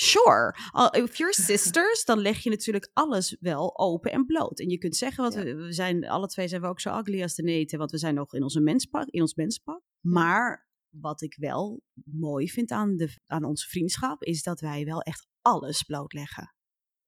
[0.00, 4.60] Sure, Al- if you're sisters, dan leg je natuurlijk alles wel open en bloot.
[4.60, 5.42] En je kunt zeggen, wat Ja.
[5.42, 7.98] we, we zijn, alle twee zijn we ook zo ugly als de neten, want we
[7.98, 9.80] zijn nog in, onze menspak, in ons menspak.
[10.00, 15.00] Maar wat ik wel mooi vind aan, de, aan onze vriendschap, is dat wij wel
[15.00, 16.54] echt alles blootleggen.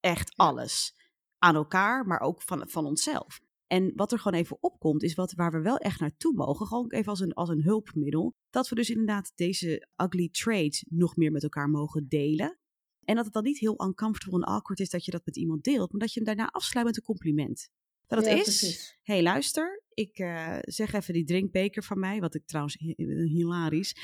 [0.00, 0.94] Echt alles.
[1.38, 3.40] Aan elkaar, maar ook van, van onszelf.
[3.66, 6.66] En wat er gewoon even opkomt, is wat, waar we wel echt naartoe mogen.
[6.66, 8.34] Gewoon even als een, als een hulpmiddel.
[8.50, 12.58] Dat we dus inderdaad deze ugly traits nog meer met elkaar mogen delen.
[13.04, 15.64] En dat het dan niet heel uncomfortable en awkward is dat je dat met iemand
[15.64, 15.90] deelt.
[15.90, 17.68] Maar dat je hem daarna afsluit met een compliment.
[18.06, 18.98] Dat het Ja, is, precies.
[19.02, 22.20] hey, luister, ik eh, zeg even die drinkbeker van mij.
[22.20, 22.94] Wat ik trouwens hi-
[23.26, 23.94] hilarisch.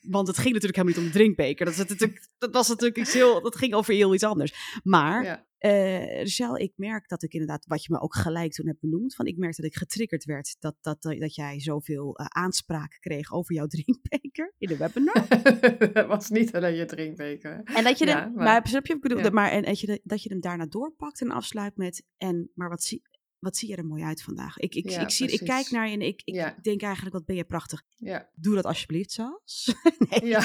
[0.00, 1.64] Want het ging natuurlijk helemaal niet om de drinkbeker.
[1.64, 4.80] Dat, is natuurlijk, dat was natuurlijk iets heel, dat ging over heel iets anders.
[4.82, 5.46] Maar Ja.
[5.58, 9.14] eh Rachel, ik merk dat ik inderdaad, wat je me ook gelijk toen hebt benoemd,
[9.14, 13.32] van ik merk dat ik getriggerd werd dat, dat, dat jij zoveel eh, aanspraak kreeg
[13.32, 15.26] over jouw drinkbeker in de webinar.
[15.92, 17.60] dat was niet alleen je drinkbeker.
[17.64, 19.24] En dat je, Ja, maar- maar, snap je wat ik bedoel?
[19.24, 19.30] ja.
[19.30, 22.68] Maar en dat je, de- dat je hem daarna doorpakt en afsluit met, en, maar
[22.68, 23.02] wat zie,
[23.40, 24.58] wat zie je er mooi uit vandaag?
[24.58, 26.56] Ik, ik, Ja, ik, zie, ik kijk naar je en ik, ik Ja.
[26.62, 27.82] denk eigenlijk, wat ben je prachtig.
[27.96, 28.30] Ja.
[28.34, 29.74] Doe dat alsjeblieft, Sas.
[30.10, 30.30] nee,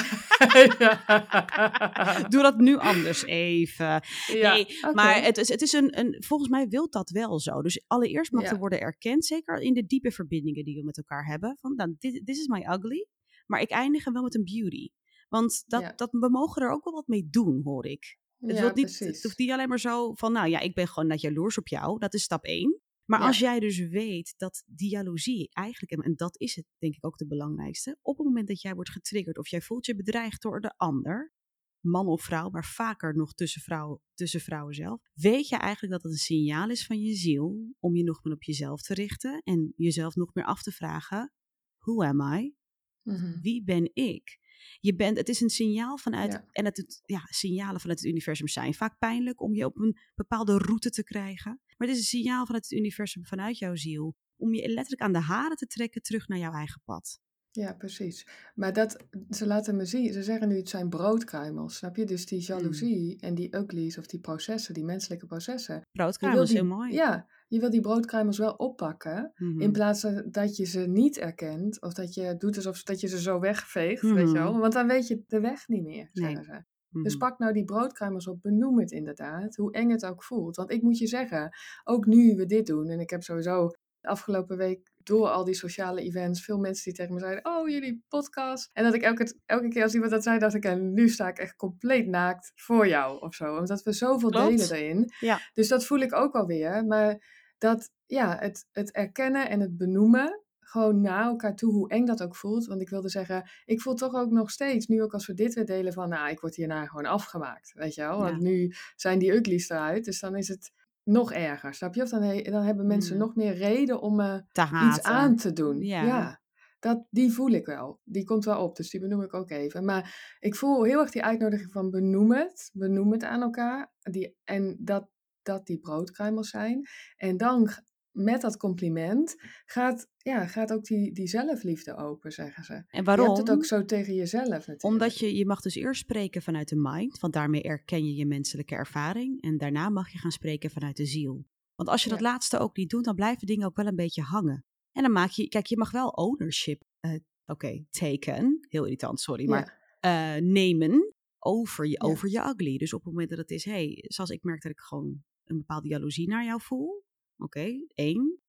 [2.32, 4.02] doe dat nu anders even.
[4.32, 4.66] Nee.
[4.92, 7.62] Maar het is, het is een, een, volgens mij wil dat wel zo.
[7.62, 11.26] Dus allereerst mag er worden erkend, zeker in de diepe verbindingen die we met elkaar
[11.26, 11.56] hebben.
[11.60, 13.06] Van, nou, dit this is my ugly.
[13.46, 14.88] Maar ik eindig hem wel met een beauty.
[15.28, 18.18] Want dat, dat, we mogen er ook wel wat mee doen, hoor ik.
[18.38, 21.08] Het, ja, niet, het hoeft niet alleen maar zo van, nou ja, ik ben gewoon
[21.08, 21.98] net jaloers op jou.
[21.98, 22.80] Dat is stap één.
[23.06, 23.26] Maar Ja.
[23.26, 27.18] als jij dus weet dat die jaloezie eigenlijk, en dat is het denk ik ook
[27.18, 30.60] de belangrijkste, op het moment dat jij wordt getriggerd of jij voelt je bedreigd door
[30.60, 31.32] de ander,
[31.80, 36.02] man of vrouw, maar vaker nog tussen, vrouw, tussen vrouwen zelf, weet je eigenlijk dat
[36.02, 39.42] het een signaal is van je ziel om je nog meer op jezelf te richten
[39.44, 41.32] en jezelf nog meer af te vragen,
[41.78, 42.54] who am I?
[43.02, 43.40] Mhm.
[43.40, 44.38] Wie ben ik?
[44.80, 46.46] Je bent, het is een signaal vanuit, Ja.
[46.50, 50.58] en het- ja, signalen vanuit het universum zijn vaak pijnlijk om je op een bepaalde
[50.58, 51.60] route te krijgen.
[51.76, 55.12] Maar het is een signaal vanuit het universum, vanuit jouw ziel, om je letterlijk aan
[55.12, 57.18] de haren te trekken terug naar jouw eigen pad.
[57.50, 58.26] Ja, precies.
[58.54, 62.04] Maar dat, ze laten me zien, ze zeggen nu het zijn broodkruimels, snap je?
[62.04, 65.74] Dus die jaloezie en die uglies of die processen, die menselijke processen.
[65.74, 66.92] je Broodkruimel wil is die, heel mooi.
[66.92, 69.60] Ja, je wil die broodkruimels wel oppakken, Mhm.
[69.60, 73.06] in plaats van dat je ze niet erkent of dat je doet alsof dat je
[73.08, 74.32] ze zo wegveegt, weet je Mhm.
[74.32, 74.58] wel?
[74.58, 76.24] Want dan weet je de weg niet meer, Nee.
[76.34, 76.64] zeggen ze.
[76.90, 77.02] Mhm.
[77.02, 80.56] Dus pak nou die broodkruimels op, benoem het inderdaad, hoe eng het ook voelt.
[80.56, 83.68] Want ik moet je zeggen, ook nu we dit doen, en ik heb sowieso
[84.00, 87.68] de afgelopen week door al die sociale events veel mensen die tegen me zeiden, oh
[87.68, 88.70] jullie podcast.
[88.72, 91.28] En dat ik elke, elke keer als iemand dat zei, dacht ik, en nu sta
[91.28, 93.56] ik echt compleet naakt voor jou of zo.
[93.56, 94.48] Omdat we zoveel Klopt.
[94.48, 95.12] delen erin.
[95.20, 95.40] Ja.
[95.52, 96.86] Dus dat voel ik ook alweer.
[96.86, 97.18] Maar
[97.58, 102.22] dat, ja, het, het erkennen en het benoemen, gewoon naar elkaar toe, hoe eng dat
[102.22, 102.66] ook voelt.
[102.66, 105.54] Want ik wilde zeggen, ik voel toch ook nog steeds, nu ook als we dit
[105.54, 108.18] weer delen, van nou, ik word hierna gewoon afgemaakt, weet je wel.
[108.18, 108.48] Want Ja.
[108.48, 112.02] nu zijn die uglies eruit, dus dan is het nog erger, snap je?
[112.02, 113.20] Of dan, he- dan hebben mensen Mm.
[113.20, 114.88] nog meer reden om haten.
[114.88, 115.80] iets aan te doen.
[115.80, 116.02] Ja.
[116.04, 116.40] Ja.
[116.78, 118.00] Dat, die voel ik wel.
[118.04, 119.84] Die komt wel op, dus die benoem ik ook even.
[119.84, 122.70] Maar ik voel heel erg die uitnodiging van benoem het.
[122.72, 123.92] Benoem het aan elkaar.
[124.00, 125.08] Die, en dat,
[125.42, 126.86] dat die broodkruimels zijn.
[127.16, 127.68] En dan
[128.16, 132.72] met dat compliment gaat, ja, gaat ook die, die zelfliefde open, zeggen ze.
[132.72, 133.26] En Je waarom?
[133.26, 134.84] hebt het ook zo tegen jezelf natuurlijk.
[134.84, 138.26] Omdat je, je mag dus eerst spreken vanuit de mind, want daarmee erken je je
[138.26, 139.42] menselijke ervaring.
[139.42, 141.44] En daarna mag je gaan spreken vanuit de ziel.
[141.74, 142.24] Want als je dat Ja.
[142.24, 144.64] laatste ook niet doet, dan blijven dingen ook wel een beetje hangen.
[144.92, 147.14] En dan maak je, kijk, je mag wel ownership eh,
[147.46, 152.76] oké, taken, heel irritant, sorry, maar uh, nemen over je, over je ugly.
[152.76, 155.58] Dus op het moment dat het is, hey, zoals ik merk dat ik gewoon een
[155.58, 157.04] bepaalde jaloezie naar jou voel.
[157.36, 158.40] Oké, één.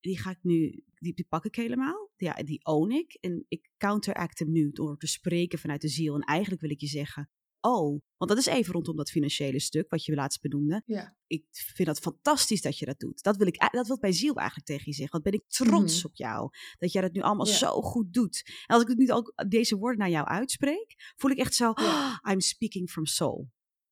[0.00, 2.10] Die ga ik nu, die, die pak ik helemaal.
[2.16, 3.16] Ja, die own ik.
[3.20, 6.14] En ik counteract hem nu door te spreken vanuit de ziel.
[6.14, 9.90] En eigenlijk wil ik je zeggen, oh, want dat is even rondom dat financiële stuk
[9.90, 10.82] wat je laatst benoemde.
[10.86, 11.16] Ja.
[11.26, 13.22] Ik vind dat fantastisch dat je dat doet.
[13.22, 15.12] Dat wil, ik, dat wil mijn ziel eigenlijk tegen je zeggen.
[15.12, 16.06] Want ben ik trots mhm.
[16.06, 16.50] op jou.
[16.78, 18.42] Dat jij dat nu allemaal zo goed doet.
[18.46, 21.70] En als ik het nu ook deze woorden naar jou uitspreek, voel ik echt zo,
[21.70, 23.50] oh, I'm speaking from soul.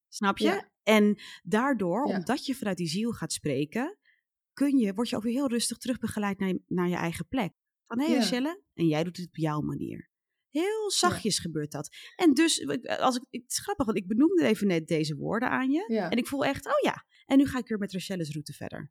[0.08, 0.70] Snap je?
[0.82, 3.98] En daardoor, omdat je vanuit die ziel gaat spreken,
[4.52, 7.52] kun je, word je ook weer heel rustig terugbegeleid naar je, naar je eigen plek.
[7.86, 8.58] Van hé hey, ja.
[8.74, 10.10] en jij doet het op jouw manier.
[10.48, 11.96] Heel zachtjes gebeurt dat.
[12.16, 15.70] En dus, als ik, het is grappig, want ik benoemde even net deze woorden aan
[15.70, 15.86] je.
[15.86, 17.06] En ik voel echt, oh ja.
[17.26, 18.90] En nu ga ik weer met Rachelle's route verder.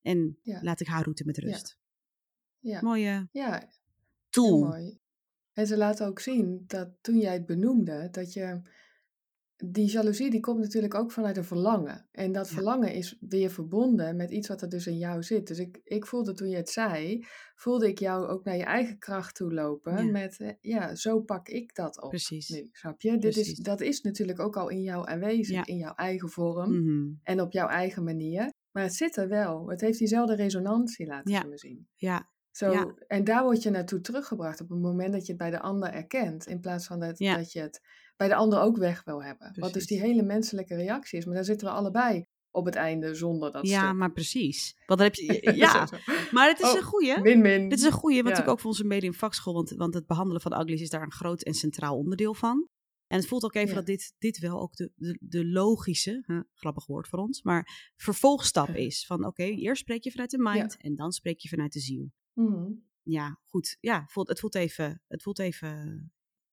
[0.00, 1.78] En laat ik haar route met rust.
[2.58, 2.82] Ja.
[2.82, 3.70] Mooie ja.
[4.28, 4.64] tool.
[4.64, 5.00] Mooi.
[5.52, 8.62] En ze laten ook zien dat toen jij het benoemde, dat je
[9.64, 12.06] die jaloezie die komt natuurlijk ook vanuit een verlangen.
[12.12, 15.46] En dat verlangen is weer verbonden met iets wat er dus in jou zit.
[15.46, 18.98] Dus ik, ik voelde toen je het zei, voelde ik jou ook naar je eigen
[18.98, 20.10] kracht toe lopen.
[20.10, 22.08] Met, eh, ja, zo pak ik dat op.
[22.08, 22.48] Precies.
[22.48, 23.18] Nu, snap je?
[23.18, 27.14] Dit is, dat is natuurlijk ook al in jou aanwezig, in jouw eigen vorm mhm.
[27.22, 28.52] en op jouw eigen manier.
[28.70, 29.68] Maar het zit er wel.
[29.68, 31.56] Het heeft diezelfde resonantie laten ja.
[31.56, 31.88] zien.
[31.94, 35.50] Ja, zo, En daar word je naartoe teruggebracht op het moment dat je het bij
[35.50, 36.46] de ander erkent.
[36.46, 37.80] In plaats van dat, dat je het
[38.22, 39.52] bij de ander ook weg wil hebben.
[39.54, 41.24] Wat dus die hele menselijke reactie is.
[41.24, 44.74] Maar daar zitten we allebei op het einde zonder dat Ja, maar precies.
[44.86, 45.88] Want dan heb je, ja,
[46.34, 47.20] maar het is oh, een goeie.
[47.20, 47.68] Min-min.
[47.68, 48.44] Dit is een goeie, want ja.
[48.44, 51.42] ook voor onze medium vakschool, want, want het behandelen van uglies is daar een groot
[51.42, 52.68] en centraal onderdeel van.
[53.06, 56.86] En het voelt ook even dat dit, dit wel ook de, de, de logische, grappig
[56.86, 59.06] woord voor ons, maar vervolgstap is.
[59.06, 62.12] Van oké, eerst spreek je vanuit de mind en dan spreek je vanuit de ziel.
[62.32, 62.72] Mhm.
[63.02, 63.76] Ja, goed.
[63.80, 66.12] Ja, voelt, het, voelt even, het voelt even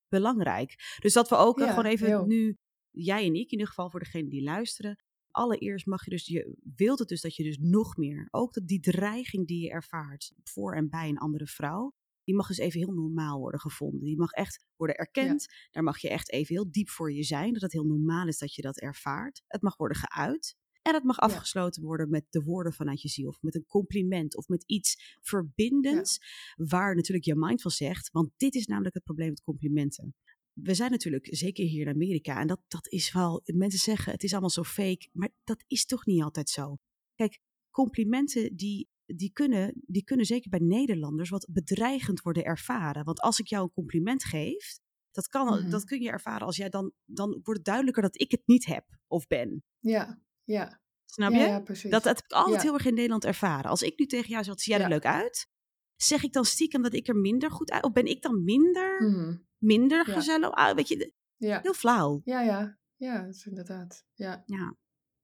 [0.10, 0.98] belangrijk.
[1.00, 2.58] Dus dat we ook gewoon even nu,
[2.92, 5.04] jij en ik in ieder geval voor degene die luisteren.
[5.32, 8.68] Allereerst mag je dus, je wilt het dus dat je dus nog meer, ook dat
[8.68, 11.94] die dreiging die je ervaart voor en bij een andere vrouw,
[12.24, 14.04] die mag dus even heel normaal worden gevonden.
[14.04, 15.46] Die mag echt worden erkend.
[15.72, 17.54] Daar mag je echt even heel diep voor je zijn.
[17.54, 19.42] Dat het heel normaal is dat je dat ervaart.
[19.48, 20.56] Het mag worden geuit.
[20.82, 24.36] En het mag afgesloten worden met de woorden vanuit je ziel, of met een compliment,
[24.38, 26.20] of met iets verbindends,
[26.56, 28.12] waar natuurlijk je mind van zegt.
[28.12, 30.16] Want dit is namelijk het probleem met complimenten.
[30.54, 34.24] We zijn natuurlijk, zeker hier in Amerika, en dat, dat is wel, mensen zeggen het
[34.24, 36.78] is allemaal zo fake, maar dat is toch niet altijd zo.
[37.16, 37.40] Kijk,
[37.72, 43.04] complimenten die, die, kunnen, die kunnen zeker bij Nederlanders wat bedreigend worden ervaren.
[43.06, 44.80] Want als ik jou een compliment geef,
[45.12, 45.70] dat, kan, Mhm.
[45.70, 48.66] dat kun je ervaren als jij dan, dan wordt het duidelijker dat ik het niet
[48.66, 49.64] heb of ben.
[49.80, 50.82] Ja, ja.
[51.06, 51.38] Snap je?
[51.38, 51.60] ja.
[51.60, 53.70] Dat, dat heb ik altijd heel erg in Nederland ervaren.
[53.70, 55.48] Als ik nu tegen jou zeg, zie jij er leuk uit?
[55.96, 57.84] Zeg ik dan stiekem dat ik er minder goed uit...
[57.84, 59.38] Of ben ik dan minder, Mhm.
[59.58, 60.52] minder gezellig?
[60.52, 62.22] Ah, weet je, heel flauw.
[62.24, 62.78] Ja, ja.
[62.96, 64.06] Ja, dat is inderdaad.
[64.14, 64.44] Ja,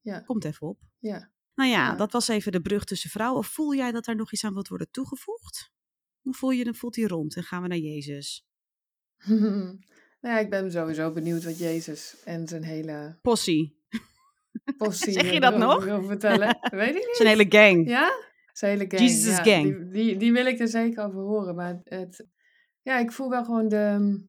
[0.02, 0.80] Ja, komt even op.
[1.00, 1.34] ja.
[1.56, 3.40] Nou ja, dat was even de brug tussen vrouwen.
[3.40, 5.72] Of voel jij dat daar nog iets aan wordt worden toegevoegd?
[6.24, 8.46] Of voel je, dan voelt hij rond en gaan we naar Jezus?
[10.22, 13.75] nou ja, ik ben sowieso benieuwd wat Jezus en zijn hele Possie.
[14.78, 15.84] Possie Zeg je dat nog?
[15.84, 16.58] wil vertellen.
[16.72, 17.16] Weet ik niet.
[17.16, 17.90] Zijn hele gang.
[17.90, 18.12] Ja?
[18.54, 19.02] Zijn hele gang.
[19.02, 19.64] Jesus ja, gang.
[19.64, 21.56] Die, die, die wil ik er zeker over horen.
[21.56, 22.26] Maar het,
[22.82, 24.20] ja, ik voel wel gewoon de,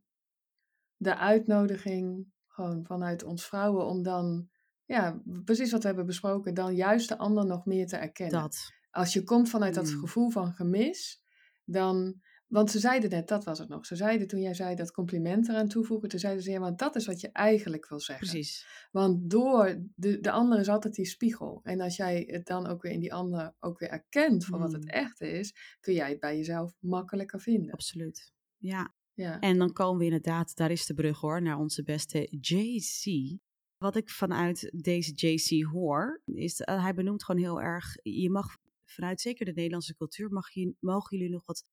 [0.96, 4.48] de uitnodiging gewoon vanuit ons vrouwen om dan,
[4.84, 8.40] ja, precies wat we hebben besproken, dan juist de ander nog meer te erkennen.
[8.40, 8.72] Dat.
[8.90, 9.98] Als je komt vanuit dat Mm.
[9.98, 11.22] gevoel van gemis,
[11.64, 12.24] dan.
[12.46, 13.86] Want ze zeiden net, dat was het nog.
[13.86, 16.96] Ze zeiden toen jij zei dat compliment eraan toevoegen, toen zeiden ze ja, want dat
[16.96, 18.28] is wat je eigenlijk wil zeggen.
[18.28, 18.66] Precies.
[18.90, 21.60] Want door, de, de ander is altijd die spiegel.
[21.62, 24.72] En als jij het dan ook weer in die ander ook weer erkent voor wat
[24.72, 24.88] het Mm.
[24.90, 27.72] echt is, kun jij het bij jezelf makkelijker vinden.
[27.72, 28.32] Absoluut.
[28.56, 28.94] Ja.
[29.14, 29.40] Ja.
[29.40, 33.36] En dan komen we inderdaad, daar is de brug hoor, naar onze beste JC.
[33.78, 38.56] Wat ik vanuit deze JC hoor, is uh, hij benoemt gewoon heel erg, je mag
[38.84, 41.64] vanuit zeker de Nederlandse cultuur, mag je, mogen jullie nog wat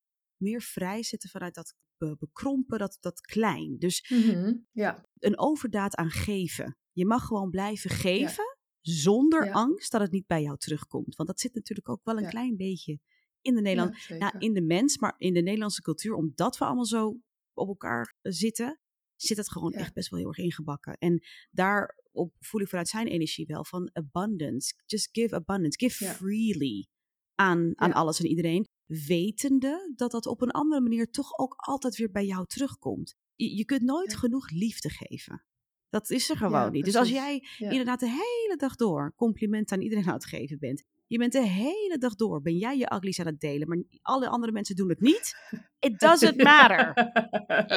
[0.43, 3.77] meer vrijzetten vanuit dat be- bekrompen, dat, dat klein.
[3.77, 5.05] Dus Mhm, ja.
[5.19, 6.77] een overdaad aan geven.
[6.91, 9.51] Je mag gewoon blijven geven zonder Ja.
[9.51, 11.15] angst dat het niet bij jou terugkomt.
[11.15, 12.99] Want dat zit natuurlijk ook wel een klein beetje
[13.41, 16.85] in de Nederland, nou, in de mens, maar in de Nederlandse cultuur, omdat we allemaal
[16.85, 17.19] zo
[17.53, 18.79] op elkaar eh, zitten,
[19.15, 20.97] zit het gewoon echt best wel heel erg ingebakken.
[20.97, 24.73] En daarop voel ik vanuit zijn energie wel van abundance.
[24.85, 25.87] Just give abundance.
[25.87, 26.87] Give freely
[27.35, 28.67] aan, aan alles en iedereen.
[28.85, 33.15] Wetende dat dat op een andere manier toch ook altijd weer bij jou terugkomt.
[33.35, 34.17] Je, je kunt nooit Ja.
[34.17, 35.45] genoeg liefde geven.
[35.89, 36.85] Dat is er gewoon Ja, niet.
[36.85, 37.69] Dus als jij Ja.
[37.69, 40.83] inderdaad de hele dag door complimenten aan iedereen aan het geven bent.
[41.07, 44.29] Je bent de hele dag door, ben jij je uglies aan het delen, maar alle
[44.29, 45.35] andere mensen doen het niet.
[45.79, 46.97] It doesn't matter.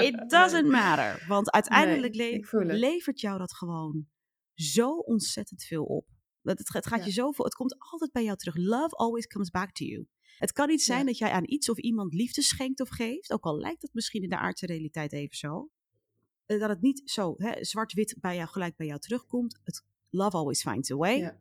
[0.03, 1.25] It doesn't matter.
[1.29, 4.07] Want uiteindelijk Nee, levert jou dat gewoon
[4.55, 6.07] zo ontzettend veel op.
[6.43, 7.05] Dat het, het gaat Ja.
[7.05, 8.57] je zoveel, het komt altijd bij jou terug.
[8.57, 10.07] Love always comes back to you.
[10.39, 11.05] Het kan niet zijn Ja.
[11.05, 14.23] dat jij aan iets of iemand liefde schenkt of geeft, ook al lijkt dat misschien
[14.23, 15.71] in de aardse realiteit even zo.
[16.47, 19.61] eh, Dat het niet zo zwart-wit bij jou gelijk bij jou terugkomt.
[19.63, 21.19] Het, love always finds a way.
[21.19, 21.39] Ja.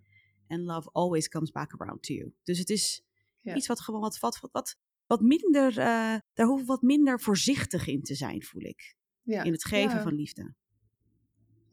[0.47, 2.33] And love always comes back around to you.
[2.43, 3.03] Dus het is
[3.41, 3.55] Ja.
[3.55, 7.87] iets wat gewoon wat, wat, wat, wat, minder, eh, daar hoeven we wat minder voorzichtig
[7.87, 8.95] in te zijn, voel ik.
[9.21, 9.43] Ja.
[9.43, 10.53] In het geven van liefde.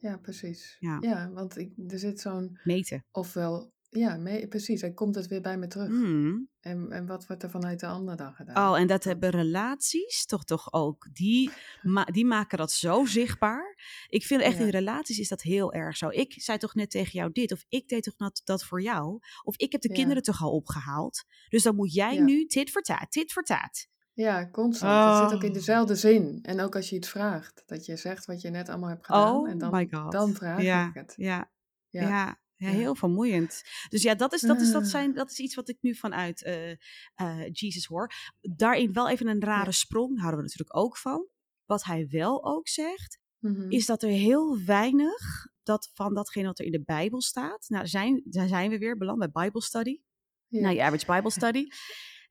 [0.01, 0.77] Ja, precies.
[0.81, 0.99] Ja.
[1.01, 3.05] Ja, want ik, er zit zo'n, Meten.
[3.11, 5.89] ofwel, ja, mee, precies, hij komt het weer bij me terug.
[5.89, 6.49] Mm.
[6.61, 8.71] En, en wat wordt er vanuit de ander dan gedaan?
[8.73, 11.09] Oh, en dat hebben relaties toch toch ook.
[11.13, 11.51] Die,
[11.83, 13.77] ma- die maken dat zo zichtbaar.
[14.09, 14.65] Ik vind echt Ja.
[14.65, 16.09] in relaties is dat heel erg zo.
[16.09, 19.19] Ik zei toch net tegen jou dit, of ik deed toch dat, dat voor jou.
[19.43, 19.95] Of ik heb de Ja.
[19.95, 21.25] kinderen toch al opgehaald.
[21.49, 22.23] Dus dan moet jij Ja.
[22.25, 23.89] nu tit voor taat, tit voor taat.
[24.15, 25.21] Ja, constant.
[25.21, 25.55] Het zit ook in Oh.
[25.55, 26.39] dezelfde zin.
[26.43, 29.37] En ook als je iets vraagt, dat je zegt wat je net allemaal hebt gedaan.
[29.37, 30.13] Oh en dan, my god.
[30.13, 31.15] dan vraag ik het.
[31.17, 31.51] Ja,
[31.89, 32.41] Ja.
[32.63, 32.71] Ja.
[32.71, 33.63] Heel vermoeiend.
[33.89, 34.89] Dus ja, dat is, dat, is, dat, Ah.
[34.89, 36.71] zijn, dat is iets wat ik nu vanuit eh
[37.15, 38.13] eh, Jesus hoor.
[38.41, 41.27] Daarin wel even een rare sprong, houden we natuurlijk ook van.
[41.65, 43.71] Wat hij wel ook zegt, Mhm.
[43.71, 47.69] is dat er heel weinig dat van datgene wat er in de Bijbel staat.
[47.69, 50.01] Nou, zijn, daar zijn we weer beland bij Bible study.
[50.47, 50.61] Ja.
[50.61, 51.67] Nou, je average Bible study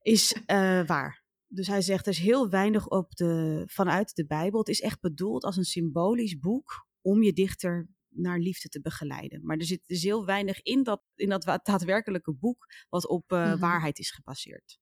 [0.01, 1.23] is eh, waar.
[1.47, 4.59] Dus hij zegt er is heel weinig op de, vanuit de Bijbel.
[4.59, 9.45] Het is echt bedoeld als een symbolisch boek om je dichter naar liefde te begeleiden.
[9.45, 13.45] Maar er zit dus heel weinig in dat, in dat daadwerkelijke boek wat op eh,
[13.45, 13.59] Mhm.
[13.59, 14.79] waarheid is gebaseerd.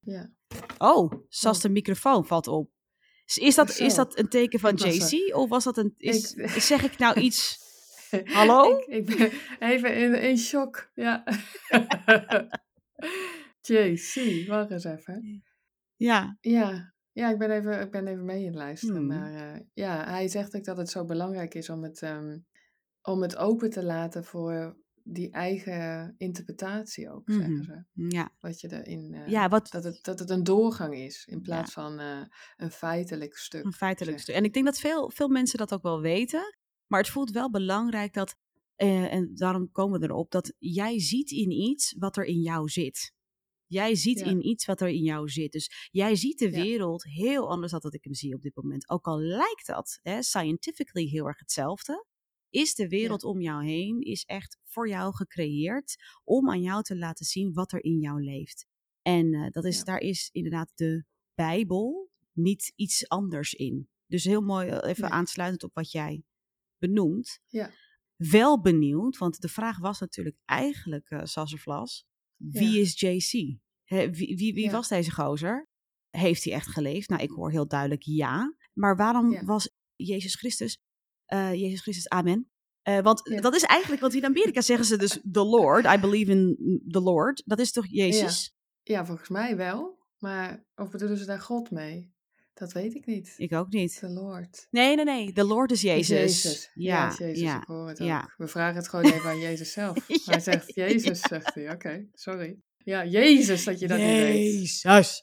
[0.00, 0.30] ja.
[0.78, 2.70] Oh, Sas de microfoon valt op.
[3.34, 4.74] Is- dat, is dat een teken van.
[4.74, 5.34] JC?
[5.34, 5.94] Of was dat een.
[5.96, 7.58] Is, Ik- zeg ik nou iets.
[8.24, 8.78] Hallo?
[8.78, 10.90] ik, ik ben even in, in shock.
[10.94, 11.24] Ja.
[13.62, 15.44] JC, wacht eens even.
[15.96, 16.36] Ja.
[16.40, 18.96] Ja, ja ik, ben even, ik ben even mee in het luisteren.
[18.96, 19.06] Hmm.
[19.06, 22.38] Maar eh, ja, hij zegt ook dat het zo belangrijk is om het, ehm,
[23.02, 27.84] om het open te laten voor die eigen interpretatie ook, zeggen ze.
[28.08, 28.30] Ja.
[28.40, 29.14] Wat je erin...
[29.14, 29.70] eh, ja, wat.
[29.70, 32.20] dat, het, dat het een doorgang is in plaats van eh,
[32.56, 33.64] een feitelijk stuk.
[33.64, 34.34] Een feitelijk stuk.
[34.34, 36.56] En ik denk dat veel, veel mensen dat ook wel weten.
[36.86, 38.36] Maar het voelt wel belangrijk dat.
[38.76, 43.14] en daarom komen we erop dat jij ziet in iets wat er in jou zit.
[43.66, 44.24] Jij ziet Ja.
[44.26, 45.52] in iets wat er in jou zit.
[45.52, 46.62] Dus jij ziet de Ja.
[46.62, 48.88] wereld heel anders dan dat ik hem zie op dit moment.
[48.88, 52.06] Ook al lijkt dat hè, scientifically heel erg hetzelfde.
[52.50, 56.96] Is de wereld om jou heen is echt voor jou gecreëerd om aan jou te
[56.96, 58.66] laten zien wat er in jou leeft.
[59.02, 63.88] En eh, dat is, daar is inderdaad de Bijbel niet iets anders in.
[64.06, 65.12] Dus heel mooi, eh, even Nee.
[65.12, 66.22] aansluitend op wat jij
[66.78, 67.40] benoemt.
[67.46, 67.70] Ja.
[68.16, 72.80] Wel benieuwd, want de vraag was natuurlijk eigenlijk, eh Sassafras, wie Ja.
[72.80, 73.30] is JC?
[73.84, 74.70] Wie wie, wie Ja.
[74.70, 75.68] was deze gozer?
[76.10, 77.08] Heeft hij echt geleefd?
[77.08, 78.54] Nou, ik hoor heel duidelijk ja.
[78.72, 79.44] Maar waarom Ja.
[79.44, 80.78] was Jezus Christus,
[81.24, 82.50] eh, Jezus Christus, amen?
[82.82, 86.30] Eh, want dat is eigenlijk, want in Amerika zeggen ze dus the Lord, I believe
[86.30, 86.56] in
[86.88, 87.42] the Lord.
[87.46, 88.54] Dat is toch Jezus?
[88.82, 90.04] Ja, volgens mij wel.
[90.18, 92.14] Maar of bedoelen ze daar God mee?
[92.58, 93.34] Dat weet ik niet.
[93.36, 94.00] Ik ook niet.
[94.00, 94.66] De Lord.
[94.70, 95.32] Nee, nee, nee.
[95.32, 96.08] The Lord is Jezus.
[96.42, 96.70] Jezus.
[96.74, 97.56] Ja, is Jezus, ja.
[97.60, 98.20] ik hoor het ja.
[98.22, 98.34] ook.
[98.36, 100.08] We vragen het gewoon even aan Jezus zelf.
[100.08, 101.72] Ja, Hij zegt Jezus, zegt hij.
[101.72, 102.60] Oké, sorry.
[102.76, 104.80] Ja, Jezus dat je dat niet weet.
[104.80, 105.22] Jezus.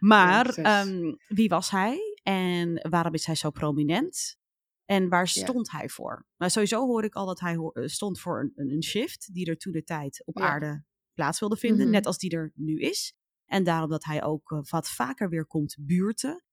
[0.00, 0.64] Maar Jezus.
[0.64, 4.36] ehm, wie was hij en waarom is hij zo prominent?
[4.84, 5.42] En waar Ja.
[5.42, 6.26] stond hij voor?
[6.36, 9.46] Nou, sowieso hoorde ik al dat hij hoor- eh, stond voor een, een shift die
[9.46, 10.44] er toen de tijd op Ja.
[10.48, 10.84] aarde
[11.14, 11.90] plaats wilde vinden, Mhm.
[11.90, 13.14] net als die er nu is.
[13.44, 16.43] En daarom dat hij ook eh, wat vaker weer komt buurten.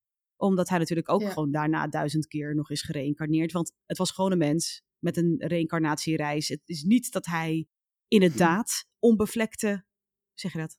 [0.41, 1.29] Omdat hij natuurlijk ook Ja.
[1.29, 3.51] gewoon daarna duizend keer nog is gereïncarneerd.
[3.51, 6.47] Want het was gewoon een mens met een reïncarnatiereis.
[6.47, 7.67] Het is niet dat hij
[8.07, 9.85] inderdaad onbevlekte,
[10.33, 10.77] zeg je dat?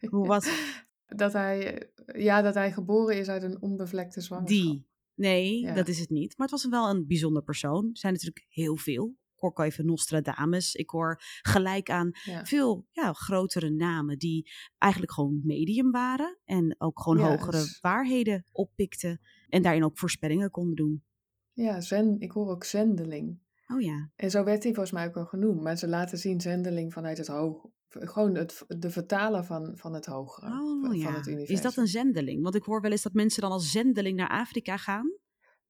[0.10, 0.50] Hoe wat?
[1.06, 4.62] Dat hij, eh, ja, dat hij geboren is uit een onbevlekte zwangerschap.
[4.66, 4.86] Die.
[5.14, 5.74] Nee, Ja.
[5.74, 6.36] dat is het niet.
[6.36, 7.84] Maar het was wel een bijzonder persoon.
[7.90, 9.16] Er zijn natuurlijk heel veel.
[9.38, 10.74] Ik hoor ook even Nostradamus.
[10.74, 12.44] Ik hoor gelijk aan Ja.
[12.44, 16.38] veel ja, grotere namen die eigenlijk gewoon medium waren.
[16.44, 19.20] En ook gewoon hogere waarheden oppikten.
[19.48, 21.04] En daarin ook voorspellingen konden doen.
[21.52, 23.38] Ja, zen, ik hoor ook zendeling.
[23.66, 24.10] Oh ja.
[24.16, 25.62] En zo werd hij volgens mij ook wel genoemd.
[25.62, 27.66] Maar ze laten zien zendeling vanuit het hoog.
[27.88, 30.46] Gewoon het, de vertaler van, van het hogere.
[30.46, 31.12] Oh van ja.
[31.12, 31.54] het universum.
[31.56, 32.42] Is dat een zendeling?
[32.42, 35.12] Want ik hoor wel eens dat mensen dan als zendeling naar Afrika gaan.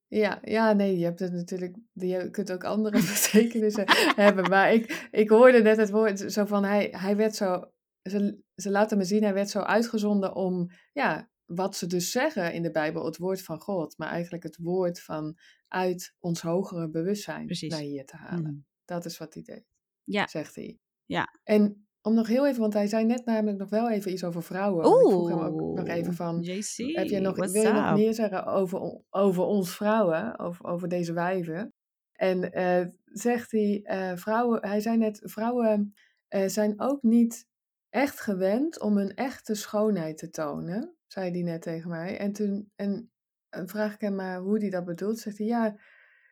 [0.09, 4.49] Ja, ja, nee, je hebt het natuurlijk, je kunt ook andere betekenissen hebben.
[4.49, 7.71] Maar ik, ik hoorde net het woord zo van, hij, hij werd zo,
[8.03, 12.53] ze, ze laten me zien, hij werd zo uitgezonden om, ja, wat ze dus zeggen
[12.53, 15.39] in de Bijbel, het woord van God, maar eigenlijk het woord van
[15.69, 17.71] uit ons hogere bewustzijn Precies.
[17.71, 18.43] naar hier te halen.
[18.53, 18.61] Mhm.
[18.85, 19.65] Dat is wat hij deed,
[20.05, 20.27] Ja.
[20.27, 20.79] zegt hij.
[21.05, 21.39] Ja.
[21.45, 24.43] En om nog heel even, want hij zei net namelijk nog wel even iets over
[24.43, 24.87] vrouwen.
[24.87, 27.95] Oeh, ik vroeg hem ook nog even van, JC, heb je nog, wil je nog
[27.95, 31.73] meer zeggen over, over ons vrouwen, over, over deze wijven?
[32.13, 35.95] En uh, zegt hij, uh, vrouwen, hij zei net, vrouwen
[36.29, 37.47] uh, zijn ook niet
[37.91, 42.19] echt gewend om hun echte schoonheid te tonen, zei hij net tegen mij.
[42.19, 43.11] En toen en,
[43.49, 45.19] en vraag ik hem maar hoe hij dat bedoelt.
[45.19, 45.77] Zegt hij, ja,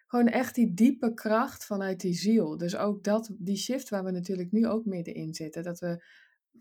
[0.07, 2.57] gewoon echt die diepe kracht vanuit die ziel.
[2.57, 5.63] Dus ook dat, die shift waar we natuurlijk nu ook middenin zitten.
[5.63, 6.05] Dat we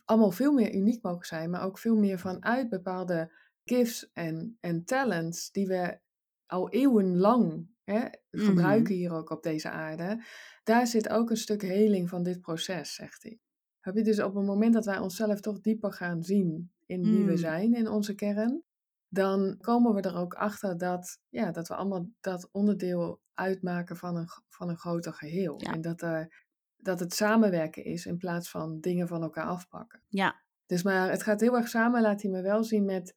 [0.06, 3.32] allemaal veel meer uniek mogen zijn, maar ook veel meer vanuit bepaalde
[3.64, 6.00] gifts en, en talents die we
[6.46, 9.02] al eeuwenlang hè, gebruiken Mhm.
[9.02, 10.24] hier ook op deze aarde.
[10.64, 13.39] Daar zit ook een stuk heling van dit proces, zegt hij.
[13.80, 17.24] Heb je dus op het moment dat wij onszelf toch dieper gaan zien in wie
[17.26, 17.38] we Mm.
[17.38, 18.64] zijn in onze kern,
[19.16, 24.16] dan komen we er ook achter dat, ja, dat we allemaal dat onderdeel uitmaken van
[24.16, 25.55] een, van een groter geheel.
[25.61, 25.74] Ja.
[25.74, 26.43] En dat, er,
[26.76, 30.01] dat het samenwerken is in plaats van dingen van elkaar afpakken.
[30.07, 33.16] Ja, Dus maar het gaat heel erg samen, laat hij me wel zien met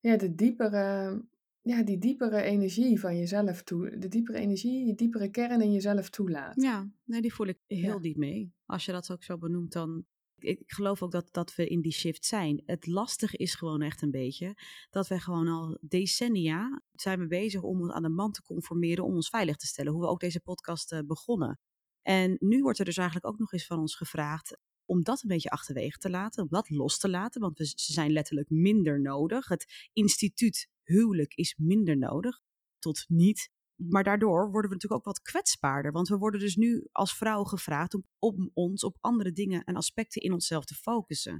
[0.00, 1.22] ja, de diepere,
[1.60, 3.98] ja, die diepere energie van jezelf toe.
[3.98, 6.62] De diepere energie, je diepere kern in jezelf toelaat.
[6.62, 7.98] ja, nee, die voel ik heel Ja.
[7.98, 8.52] diep mee.
[8.66, 10.04] Als je dat ook zo benoemt, dan.
[10.38, 12.62] Ik geloof ook dat, dat we in die shift zijn.
[12.66, 14.54] Het lastige is gewoon echt een beetje
[14.90, 19.04] dat we gewoon al decennia zijn we bezig om ons aan de man te conformeren,
[19.04, 19.92] om ons veilig te stellen.
[19.92, 21.58] Hoe we ook deze podcast eh, begonnen.
[22.02, 25.28] En nu wordt er dus eigenlijk ook nog eens van ons gevraagd om dat een
[25.28, 29.00] beetje achterwege te laten, om dat los te laten, want we, ze zijn letterlijk minder
[29.00, 29.48] nodig.
[29.48, 32.40] Het instituut huwelijk is minder nodig,
[32.78, 33.50] tot niet.
[33.76, 37.44] Maar daardoor worden we natuurlijk ook wat kwetsbaarder, want we worden dus nu als vrouw
[37.44, 41.32] gevraagd om, om ons op andere dingen en aspecten in onszelf te focussen.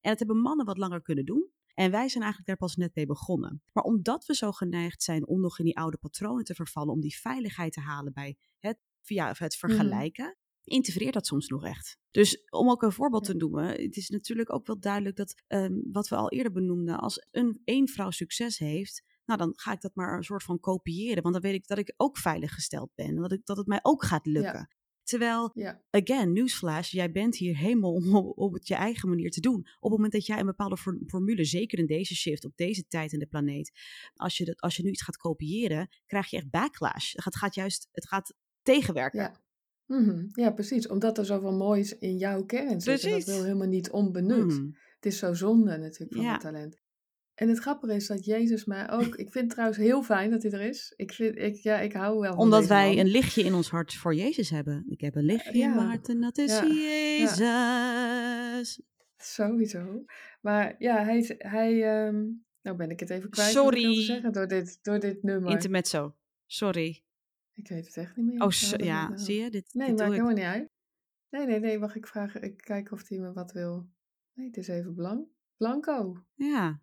[0.00, 1.50] En dat hebben mannen wat langer kunnen doen.
[1.74, 3.62] En wij zijn eigenlijk daar pas net mee begonnen.
[3.72, 7.00] Maar omdat we zo geneigd zijn om nog in die oude patronen te vervallen, om
[7.00, 11.98] die veiligheid te halen bij het, via het vergelijken, integreert dat soms nog echt.
[12.10, 13.32] Dus om ook een voorbeeld Ja.
[13.32, 16.98] te noemen, het is natuurlijk ook wel duidelijk dat ehm, wat we al eerder benoemden,
[16.98, 20.60] als een één vrouw succes heeft, nou dan ga ik dat maar een soort van
[20.60, 23.56] kopiëren, want dan weet ik dat ik ook veilig gesteld ben, en dat, ik, dat
[23.56, 24.68] het mij ook gaat lukken.
[25.02, 29.40] Terwijl, Ja, again, newsflash, jij bent hier helemaal om op het je eigen manier te
[29.40, 29.58] doen.
[29.58, 32.86] Op het moment dat jij een bepaalde for- formule, zeker in deze shift, op deze
[32.86, 33.72] tijd in de planeet,
[34.14, 37.12] als je, dat, als je nu iets gaat kopiëren, krijg je echt backlash.
[37.14, 39.20] Het gaat juist, het gaat tegenwerken.
[39.20, 39.44] ja.
[39.86, 40.88] Mhm, ja, precies.
[40.88, 42.86] Omdat er zoveel moois in jouw kern zit.
[42.88, 43.24] En dat Precies.
[43.24, 44.46] wil helemaal niet onbenut.
[44.46, 44.66] Mhm.
[44.94, 46.32] Het is zo zonde natuurlijk van Ja.
[46.32, 46.80] het talent.
[47.36, 49.04] En het grappige is dat Jezus mij ook...
[49.16, 50.92] Ik vind het trouwens heel fijn dat hij er is.
[50.96, 52.98] Ik, vind, ik, ja, ik hou wel van Omdat wij man.
[52.98, 54.84] een lichtje in ons hart voor Jezus hebben.
[54.88, 55.74] Ik heb een lichtje in ja.
[55.74, 56.66] mijn hart en dat is Ja.
[56.66, 57.38] Jezus.
[59.16, 60.04] Sowieso.
[60.40, 61.34] Maar ja, hij...
[61.38, 62.24] hij ehm,
[62.62, 64.02] nou ben ik het even kwijt wat ik Sorry.
[64.04, 65.50] zeggen door dit, door dit nummer.
[65.50, 66.14] Intermezzo.
[66.46, 67.02] Sorry.
[67.52, 68.42] Ik weet het echt niet meer.
[68.42, 69.50] Oh, so- ja, nou- zie je?
[69.50, 70.68] Dit, Nee, dit maakt helemaal niet uit.
[71.30, 73.88] Nee, nee, nee, wacht, ik vraag, ik kijk of hij me wat wil.
[74.34, 75.28] Nee, het is even blank.
[75.56, 76.80] Blanco, Ja.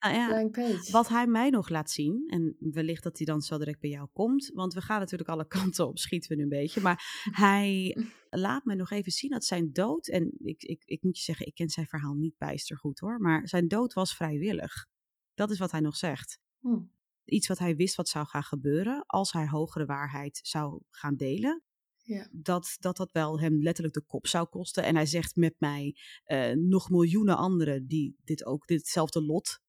[0.00, 0.92] Nou ja, blank page.
[0.92, 4.08] Wat hij mij nog laat zien, en wellicht dat hij dan zo direct bij jou
[4.12, 6.80] komt, want we gaan natuurlijk alle kanten op, schieten we nu een beetje.
[6.80, 7.96] Maar hij
[8.30, 11.46] laat me nog even zien dat zijn dood, en ik, ik, ik moet je zeggen,
[11.46, 14.86] ik ken zijn verhaal niet bijster goed hoor, maar zijn dood was vrijwillig.
[15.34, 16.38] Dat is wat hij nog zegt.
[16.60, 16.80] Hm.
[17.24, 21.62] Iets wat hij wist wat zou gaan gebeuren als hij hogere waarheid zou gaan delen.
[22.02, 24.84] Ja, Dat, dat dat wel hem letterlijk de kop zou kosten.
[24.84, 29.60] En hij zegt met mij eh, nog miljoenen anderen die dit ook ditzelfde lot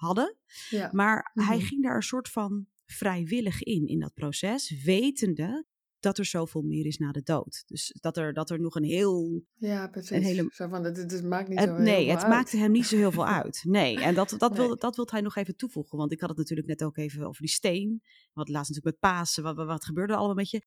[0.00, 0.36] hadden.
[0.70, 0.88] ja.
[0.92, 1.66] Maar hij Mhm.
[1.66, 5.64] ging daar een soort van vrijwillig in, in dat proces, wetende
[6.00, 7.62] dat er zoveel meer is na de dood.
[7.66, 9.42] Dus dat er, dat er nog een heel...
[9.56, 10.10] ja, precies.
[10.10, 12.32] een hele- Zo van, het, het, maakt niet Het- zo heel nee, veel het uit.
[12.32, 13.62] maakte hem niet zo heel veel uit.
[13.68, 14.66] Nee, en dat, dat, Nee.
[14.66, 15.98] wil, dat wil hij nog even toevoegen.
[15.98, 18.02] Want ik had het natuurlijk net ook even over die steen.
[18.32, 20.62] Wat laatst natuurlijk met Pasen, wat, wat, gebeurde er allemaal met je?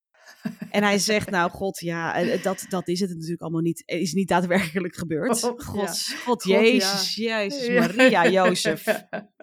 [0.71, 3.84] En hij zegt, nou god, ja, eh, dat, dat is het natuurlijk allemaal niet.
[3.86, 5.43] Het is niet daadwerkelijk gebeurd.
[5.43, 6.15] Oh, God, ja.
[6.17, 6.43] God.
[6.43, 7.67] Jezus, Jezus.
[7.79, 8.84] Maria, Jozef,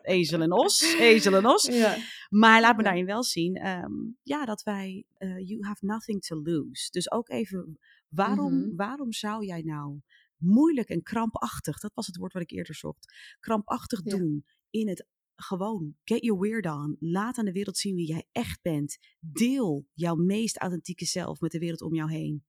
[0.02, 1.62] ezel en os, ezel en os.
[1.62, 1.96] Ja,
[2.28, 3.92] Maar laat me daarin wel zien, ehm,
[4.22, 6.90] ja, dat wij, eh, you have nothing to lose.
[6.90, 7.78] Dus ook even,
[8.08, 8.76] waarom, Mhm.
[8.76, 10.00] waarom zou jij nou
[10.36, 14.16] moeilijk en krampachtig, dat was het woord wat ik eerder zocht, krampachtig Ja.
[14.16, 18.26] doen in het gewoon, get your weird on, laat aan de wereld zien wie jij
[18.32, 18.98] echt bent.
[19.20, 22.44] Deel jouw meest authentieke zelf met de wereld om jou heen.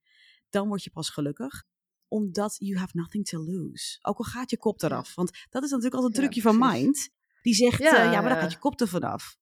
[0.49, 1.63] Dan word je pas gelukkig
[2.07, 3.97] omdat you have nothing to lose.
[4.01, 5.15] Ook al gaat je kop eraf.
[5.15, 7.09] Want dat is natuurlijk altijd een Ja, trucje van mind.
[7.41, 8.41] Die zegt, Ja, ja maar dan ja.
[8.41, 9.37] gaat je kop er vanaf.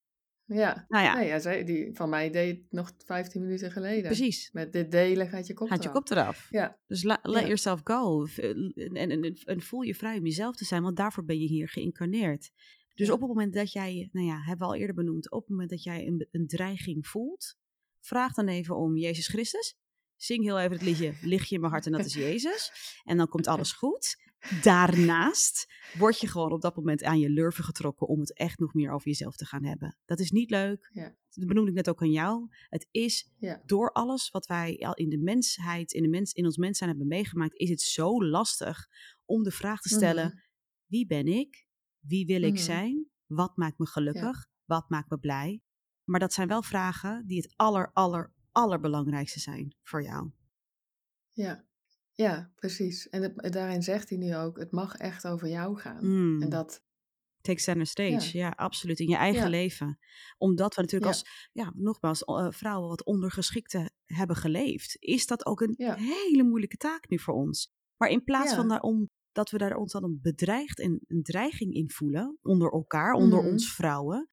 [0.46, 0.86] ja.
[0.88, 4.04] Nou ja, Nee, ja, zij, die van mij deed het nog 15 minuten geleden.
[4.04, 4.52] precies.
[4.52, 6.04] Met dit delen gaat je kop Gaat je eraf.
[6.04, 6.48] kop eraf.
[6.50, 7.46] Ja, Dus la- let Ja.
[7.46, 8.26] yourself go.
[8.26, 11.48] V- En, en, en, voel je vrij om jezelf te zijn, want daarvoor ben je
[11.48, 12.50] hier geïncarneerd.
[12.94, 15.50] Dus op het moment dat jij, nou ja, hebben we al eerder benoemd, op het
[15.50, 17.56] moment dat jij een, een dreiging voelt,
[18.00, 19.76] vraag dan even om Jezus Christus.
[20.16, 22.72] Zing heel even het liedje Lig je in mijn hart en dat is Jezus.
[23.04, 24.29] En dan komt alles goed.
[24.62, 25.68] Daarnaast
[25.98, 28.92] word je gewoon op dat moment aan je lurven getrokken om het echt nog meer
[28.92, 29.98] over jezelf te gaan hebben.
[30.06, 30.90] Dat is niet leuk.
[30.94, 31.16] Ja.
[31.30, 32.48] Dat benoemde ik net ook aan jou.
[32.70, 33.62] Het is Ja.
[33.66, 36.90] door alles wat wij al in de mensheid, in, de mens, in ons mens zijn
[36.90, 38.88] hebben meegemaakt, is het zo lastig
[39.26, 40.38] om de vraag te stellen: Mhm.
[40.86, 41.66] wie ben ik?
[42.00, 42.62] Wie wil ik Mhm.
[42.64, 43.10] zijn?
[43.26, 44.48] Wat maakt me gelukkig?
[44.66, 45.62] Wat maakt me blij?
[46.04, 50.32] Maar dat zijn wel vragen die het aller, aller, allerbelangrijkste zijn voor jou.
[51.32, 51.68] Ja,
[52.26, 53.10] ja, precies.
[53.10, 56.06] En het, daarin zegt hij nu ook, het mag echt over jou gaan.
[56.08, 56.42] Mm.
[56.42, 56.82] En dat,
[57.42, 59.00] Take center stage, ja, absoluut.
[59.00, 59.50] In je eigen Ja.
[59.50, 60.00] leven.
[60.38, 61.18] Omdat we natuurlijk Ja.
[61.18, 66.78] als, ja, nogmaals, eh, vrouwen wat ondergeschikte hebben geleefd, is dat ook een hele moeilijke
[66.78, 67.72] taak nu voor ons.
[67.98, 71.24] Maar in plaats van daar om, dat we daar ons dan een bedreigd en een
[71.24, 73.48] dreiging in voelen, onder elkaar, onder Mhm.
[73.52, 74.30] ons vrouwen,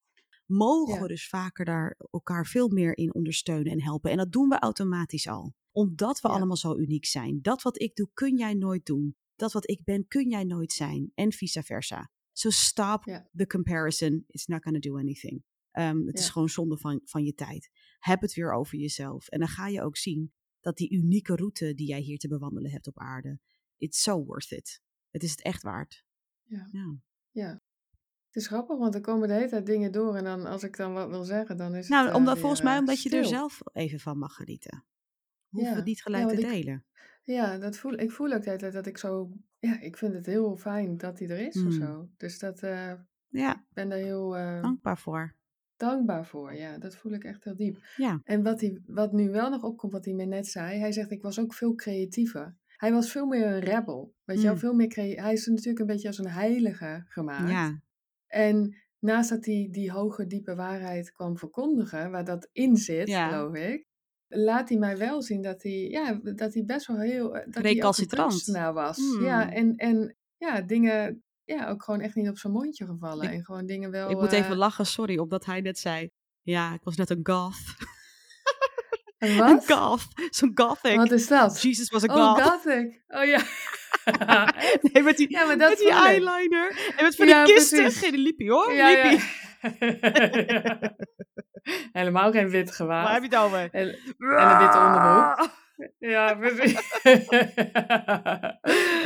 [0.46, 4.10] mogen we dus vaker daar elkaar veel meer in ondersteunen en helpen.
[4.10, 5.54] En dat doen we automatisch al.
[5.76, 6.34] Omdat we Ja.
[6.34, 7.42] allemaal zo uniek zijn.
[7.42, 9.16] Dat wat ik doe, kun jij nooit doen.
[9.34, 11.12] Dat wat ik ben, kun jij nooit zijn.
[11.14, 12.10] En vice versa.
[12.32, 13.28] So stop Ja.
[13.36, 14.24] the comparison.
[14.26, 15.44] It's not going to do anything.
[15.70, 17.70] Ehm, het is gewoon zonde van, van je tijd.
[17.98, 19.28] Heb het weer over jezelf.
[19.28, 22.70] En dan ga je ook zien dat die unieke route die jij hier te bewandelen
[22.70, 23.38] hebt op aarde,
[23.76, 24.80] it's so worth it.
[25.10, 26.04] Het is het echt waard.
[26.42, 26.68] Ja.
[26.72, 26.96] Ja.
[27.30, 27.50] ja.
[28.26, 30.14] Het is grappig, want er komen de hele tijd dingen door.
[30.16, 32.42] En dan, als ik dan wat wil zeggen, dan is Nou, het eh, omdat, weer,
[32.42, 34.84] volgens mij eh, omdat je er zelf even van mag genieten.
[35.56, 35.70] Hoeven Ja.
[35.70, 36.84] we het niet gelijk te ik- delen.
[37.22, 39.30] Ja, dat voel, ik voel ook de hele tijd dat ik zo...
[39.58, 41.66] Ja, ik vind het heel fijn dat hij er is Mm.
[41.66, 42.08] of zo.
[42.16, 42.92] Dus dat, eh,
[43.28, 45.34] Ja, ik ben daar heel eh, dankbaar voor.
[45.76, 46.54] dankbaar voor.
[46.54, 47.78] Ja, dat voel ik echt heel diep.
[47.96, 48.20] Ja.
[48.24, 50.78] En wat, hij, wat nu wel nog opkomt, wat hij me net zei.
[50.78, 52.56] Hij zegt, ik was ook veel creatiever.
[52.66, 54.14] Hij was veel meer een rebel.
[54.24, 54.58] Weet je wel, Mm.
[54.58, 57.50] veel meer crea- Hij is natuurlijk een beetje als een heilige gemaakt.
[57.50, 57.80] Ja,
[58.26, 63.28] En naast dat hij die hoge, diepe waarheid kwam verkondigen, waar dat in zit, Ja.
[63.28, 63.86] geloof ik,
[64.28, 67.22] laat hij mij wel zien dat hij, ja, dat hij best wel heel.
[67.22, 68.28] Dat hij ook een Recalcitrant.
[68.30, 68.96] kunstenaar was.
[68.96, 69.24] Hmm.
[69.24, 73.24] Ja, en, en ja, dingen, ja, ook gewoon echt niet op zijn mondje gevallen.
[73.26, 74.10] Ik- en gewoon dingen wel.
[74.10, 76.10] ik moet eh, even lachen, sorry, omdat hij net zei...
[76.42, 77.54] Ja, ik was net een goth.
[79.18, 79.72] Een Een wat?
[79.72, 80.06] goth.
[80.30, 80.96] Zo'n gothic.
[80.96, 81.62] Wat is dat?
[81.62, 82.42] Jesus was a Oh, goth.
[82.42, 83.02] gothic.
[83.08, 83.40] Oh ja.
[84.92, 86.92] Nee, met die, Ja, maar dat met die eyeliner.
[86.96, 87.90] En met van Ja, die kisten.
[87.92, 89.08] Geen liepie hoor, ja, ja.
[89.10, 89.26] liepie.
[91.92, 93.12] Helemaal geen wit Waar gewaad.
[93.12, 93.58] heb je het over?
[93.58, 93.88] En, en
[94.18, 95.48] een witte onderbroek.
[95.98, 97.02] Ja, precies.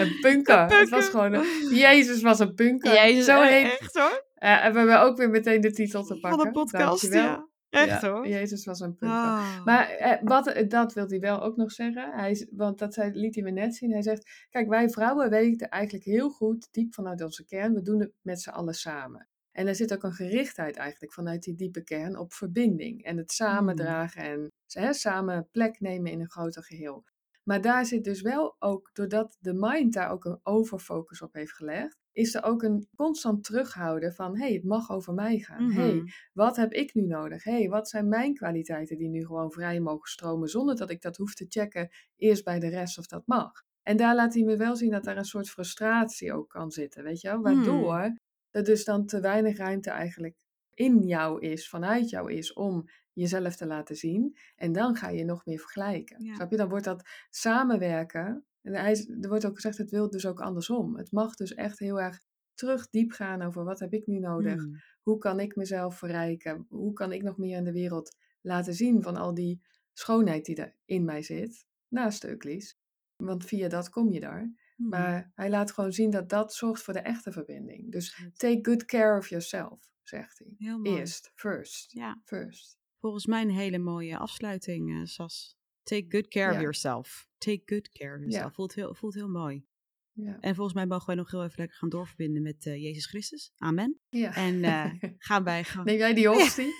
[0.01, 0.79] een punker.
[0.79, 1.45] Het was gewoon een...
[1.75, 2.93] Jezus was een punker.
[2.95, 3.79] Jezus, Zo eh, heet...
[3.81, 4.25] echt hoor.
[4.35, 6.39] Eh, en we hebben ook weer meteen de titel te pakken.
[6.41, 7.23] Van de podcast, Dankjewel.
[7.23, 7.49] ja.
[7.71, 8.29] Echt Ja, hoor.
[8.29, 9.19] Jezus was een punker.
[9.19, 9.65] Ah.
[9.65, 12.11] Maar eh, wat, eh, dat wil hij wel ook nog zeggen.
[12.13, 13.93] Hij, is- want dat zei, liet hij me net zien.
[13.93, 18.01] Hij zegt, kijk, wij vrouwen weten eigenlijk heel goed, diep vanuit onze kern, we doen
[18.01, 19.29] het met z'n allen samen.
[19.61, 23.05] En er zit ook een gerichtheid eigenlijk vanuit die diepe kern op verbinding.
[23.05, 24.23] En het samen Hmm.
[24.25, 27.05] en hè, samen plek nemen in een groter geheel.
[27.45, 31.53] Maar daar zit dus wel ook, doordat de mind daar ook een overfocus op heeft
[31.53, 35.71] gelegd, is er ook een constant terughouden van, hé, hey, het mag over mij gaan.
[35.71, 36.07] hey, Mhm.
[36.33, 37.45] wat heb ik nu nodig?
[37.45, 41.17] hey, wat zijn mijn kwaliteiten die nu gewoon vrij mogen stromen zonder dat ik dat
[41.17, 43.51] hoef te checken eerst bij de rest of dat mag?
[43.83, 47.03] En daar laat hij me wel zien dat daar een soort frustratie ook kan zitten,
[47.05, 47.41] weet je wel?
[47.43, 48.17] Waardoor
[48.51, 50.37] er dus dan te weinig ruimte eigenlijk
[50.75, 54.37] in jou is, vanuit jou is, om jezelf te laten zien.
[54.57, 56.25] En dan ga je nog meer vergelijken.
[56.25, 56.35] Ja.
[56.35, 56.57] Snap je?
[56.57, 58.45] Dan wordt dat samenwerken.
[58.63, 58.75] En
[59.23, 60.97] er wordt ook gezegd, het wil dus ook andersom.
[60.97, 62.21] Het mag dus echt heel erg
[62.55, 64.63] terug diep gaan over wat heb ik nu nodig?
[64.63, 64.77] Hmm.
[65.03, 66.67] Hoe kan ik mezelf verrijken?
[66.69, 70.57] Hoe kan ik nog meer in de wereld laten zien van al die schoonheid die
[70.57, 71.67] er in mij zit?
[71.89, 72.79] Naast Euclides.
[73.17, 74.53] Want via dat kom je daar.
[74.81, 74.89] Hmm.
[74.89, 77.93] Maar hij laat gewoon zien dat dat zorgt voor de echte verbinding.
[77.93, 80.55] Dus take good care of yourself, zegt hij.
[80.59, 80.99] Heel mooi.
[80.99, 82.79] Eerst, first, Ja, first.
[82.99, 85.59] volgens mij een hele mooie afsluiting, eh, Sas.
[85.83, 87.29] Take good care of yourself.
[87.39, 88.45] Take good care of yourself.
[88.49, 88.55] Ja.
[88.55, 89.65] Voelt, heel, voelt heel mooi.
[90.13, 90.39] Ja.
[90.41, 93.53] En volgens mij mogen wij nog heel even lekker gaan doorverbinden met eh, Jezus Christus.
[93.57, 94.01] Amen.
[94.09, 94.35] ja.
[94.35, 94.93] En eh,
[95.29, 95.87] gaan wij gewoon...
[95.87, 96.73] Neem jij die hostie?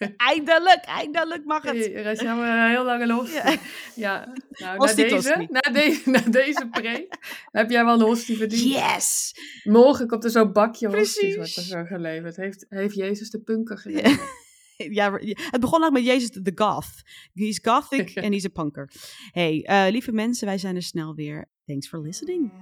[0.16, 1.76] Eindelijk, eindelijk mag het.
[1.76, 3.40] Hey, jou een heel lange hostie.
[3.42, 3.58] Ja.
[3.94, 4.32] Ja.
[4.50, 7.16] Nou, na deze, na, deze, na deze preek
[7.52, 8.62] heb jij wel een hostie verdiend.
[8.62, 9.34] Yes!
[9.64, 12.36] Morgen komt er zo'n bakje hosties wordt er zo geleverd.
[12.36, 14.38] Heeft, heeft Jezus de punker geleverd?
[14.76, 15.18] Ja,
[15.50, 17.02] het begon ook met Jezus de goth.
[17.34, 18.90] He's gothic en he's a punker.
[19.30, 21.48] Hey, eh, lieve mensen, wij zijn er snel weer.
[21.66, 22.52] Thanks for listening.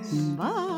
[0.00, 0.34] Yes.
[0.36, 0.77] Bye!